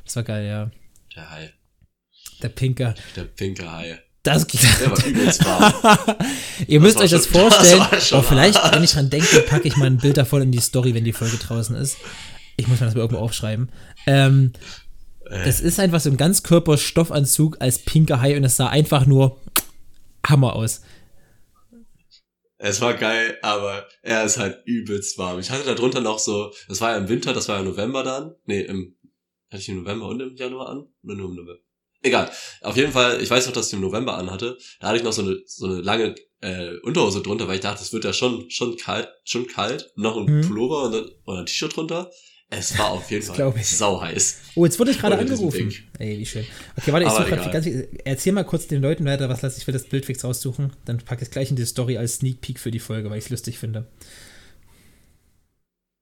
[0.03, 0.69] Das war geil, ja.
[1.15, 1.53] Der Hai.
[2.41, 2.93] Der Pinker.
[3.15, 3.99] Der pinke Hai.
[4.21, 6.17] Das, der war übelst warm.
[6.67, 7.85] Ihr müsst euch das vorstellen.
[7.91, 10.59] Das oh, vielleicht, wenn ich dran denke, packe ich mal ein Bild davon in die
[10.59, 11.97] Story, wenn die Folge draußen ist.
[12.57, 13.69] Ich muss mir das mal irgendwo aufschreiben.
[14.07, 14.53] Ähm,
[15.25, 15.45] äh.
[15.45, 19.37] Das ist einfach so ein Ganzkörperstoffanzug als pinker Hai und es sah einfach nur
[20.25, 20.81] Hammer aus.
[22.57, 25.39] Es war geil, aber er ist halt übelst warm.
[25.39, 28.03] Ich hatte da drunter noch so, das war ja im Winter, das war ja November
[28.03, 28.35] dann.
[28.45, 28.95] Nee, im,
[29.51, 30.87] hatte ich im November und im Januar an?
[31.03, 31.59] Oder nur im November?
[32.01, 32.31] Egal.
[32.61, 34.57] Auf jeden Fall, ich weiß noch, dass ich im November anhatte.
[34.79, 37.81] Da hatte ich noch so eine, so eine lange äh, Unterhose drunter, weil ich dachte,
[37.81, 39.91] es wird ja schon, schon kalt, schon kalt.
[39.95, 40.47] Noch ein mhm.
[40.47, 42.11] Pullover und, und ein T-Shirt drunter.
[42.49, 44.41] Es war auf jeden Fall sau heiß.
[44.55, 45.73] Oh, jetzt wurde ich gerade angerufen.
[45.97, 46.45] Ey, wie schön.
[46.77, 47.67] Okay, warte, ich suche gerade ganz,
[48.05, 50.71] erzähl mal kurz den Leuten weiter, was lasse ich will das Bild fix raussuchen.
[50.85, 53.17] Dann packe ich es gleich in die Story als Sneak Peek für die Folge, weil
[53.17, 53.87] ich es lustig finde.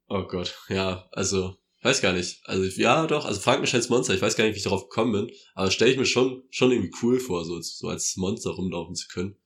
[0.10, 2.42] Oh Gott, ja, also, weiß gar nicht.
[2.44, 5.36] Also, ja, doch, also Frankensteins Monster, ich weiß gar nicht, wie ich darauf gekommen bin,
[5.56, 9.08] aber stelle ich mir schon, schon irgendwie cool vor, so, so als Monster rumlaufen zu
[9.08, 9.38] können.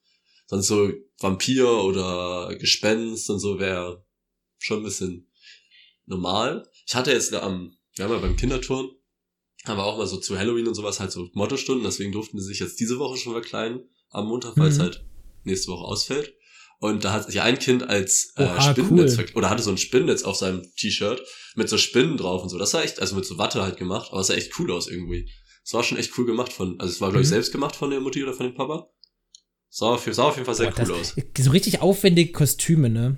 [0.48, 4.04] Sonst so Vampir oder Gespenst und so wäre
[4.58, 5.32] schon ein bisschen
[6.06, 6.68] normal.
[6.88, 8.90] Ich hatte jetzt am, wir haben ja beim Kinderturn,
[9.66, 12.48] haben wir auch mal so zu Halloween und sowas halt so Mottostunden, deswegen durften sie
[12.48, 14.84] sich jetzt diese Woche schon verkleiden am Montag, weil es mhm.
[14.84, 15.06] halt
[15.44, 16.34] nächste Woche ausfällt.
[16.80, 19.26] Und da hat sich ein Kind als äh, Oha, Spinnennetz cool.
[19.34, 21.22] oder hatte so ein Spinnennetz auf seinem T-Shirt
[21.56, 22.58] mit so Spinnen drauf und so.
[22.58, 24.88] Das sah echt, also mit so Watte halt gemacht, aber es sah echt cool aus
[24.88, 25.30] irgendwie.
[25.66, 27.34] Es war schon echt cool gemacht von, also es war glaube ich mhm.
[27.34, 28.90] selbst gemacht von der Mutti oder von dem Papa.
[29.70, 31.24] Sah auf, sah auf jeden Fall sehr Boah, cool das, aus.
[31.38, 33.18] So richtig aufwendige Kostüme, ne?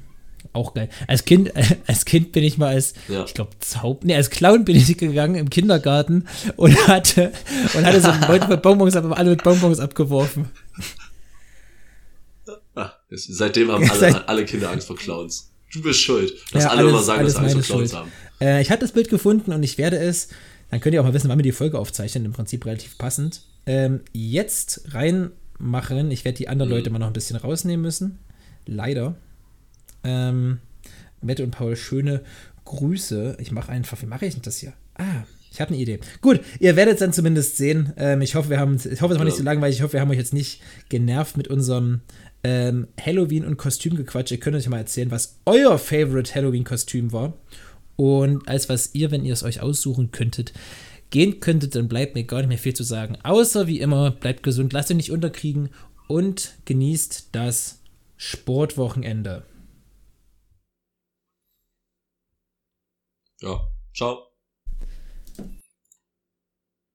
[0.54, 0.90] Auch geil.
[1.08, 3.24] Als Kind, äh, als Kind bin ich mal als, ja.
[3.26, 7.32] ich glaube, Zaub, nee, als Clown bin ich gegangen im Kindergarten und hatte,
[7.74, 10.50] und hatte so einen Beutel mit Bonbons, aber alle mit Bonbons abgeworfen.
[12.76, 15.52] Ah, seitdem haben alle, alle Kinder Angst vor Clowns.
[15.72, 16.34] Du bist schuld.
[16.52, 18.02] Lass ja, alle alles, immer sagen, dass Angst vor Clowns Schuld.
[18.02, 18.12] haben.
[18.42, 20.30] Äh, ich hatte das Bild gefunden und ich werde es,
[20.72, 23.42] dann könnt ihr auch mal wissen, wann wir die Folge aufzeichnen, im Prinzip relativ passend.
[23.66, 26.12] Ähm, jetzt reinmachen.
[26.12, 26.78] Ich werde die anderen mhm.
[26.78, 28.20] Leute mal noch ein bisschen rausnehmen müssen.
[28.66, 29.16] Leider.
[30.04, 30.60] Ähm,
[31.22, 32.22] Mette und Paul, schöne
[32.66, 33.38] Grüße.
[33.40, 34.74] Ich mache einfach, wie mache ich denn das hier?
[34.96, 36.00] Ah, ich habe eine Idee.
[36.22, 37.94] Gut, ihr werdet es dann zumindest sehen.
[37.98, 39.78] Ähm, ich hoffe, wir haben, ich hoffe, es war nicht so langweilig.
[39.78, 42.02] Ich hoffe, wir haben euch jetzt nicht genervt mit unserem
[42.44, 44.32] ähm, Halloween- und Kostümgequatsch.
[44.32, 47.34] Ihr könnt euch mal erzählen, was euer Favorite Halloween-Kostüm war.
[47.96, 50.54] Und als was ihr, wenn ihr es euch aussuchen könntet,
[51.10, 53.18] gehen könntet, dann bleibt mir gar nicht mehr viel zu sagen.
[53.24, 55.70] Außer wie immer, bleibt gesund, lasst euch nicht unterkriegen
[56.08, 57.80] und genießt das
[58.16, 59.44] Sportwochenende.
[63.42, 63.60] Ja,
[63.94, 64.29] ciao.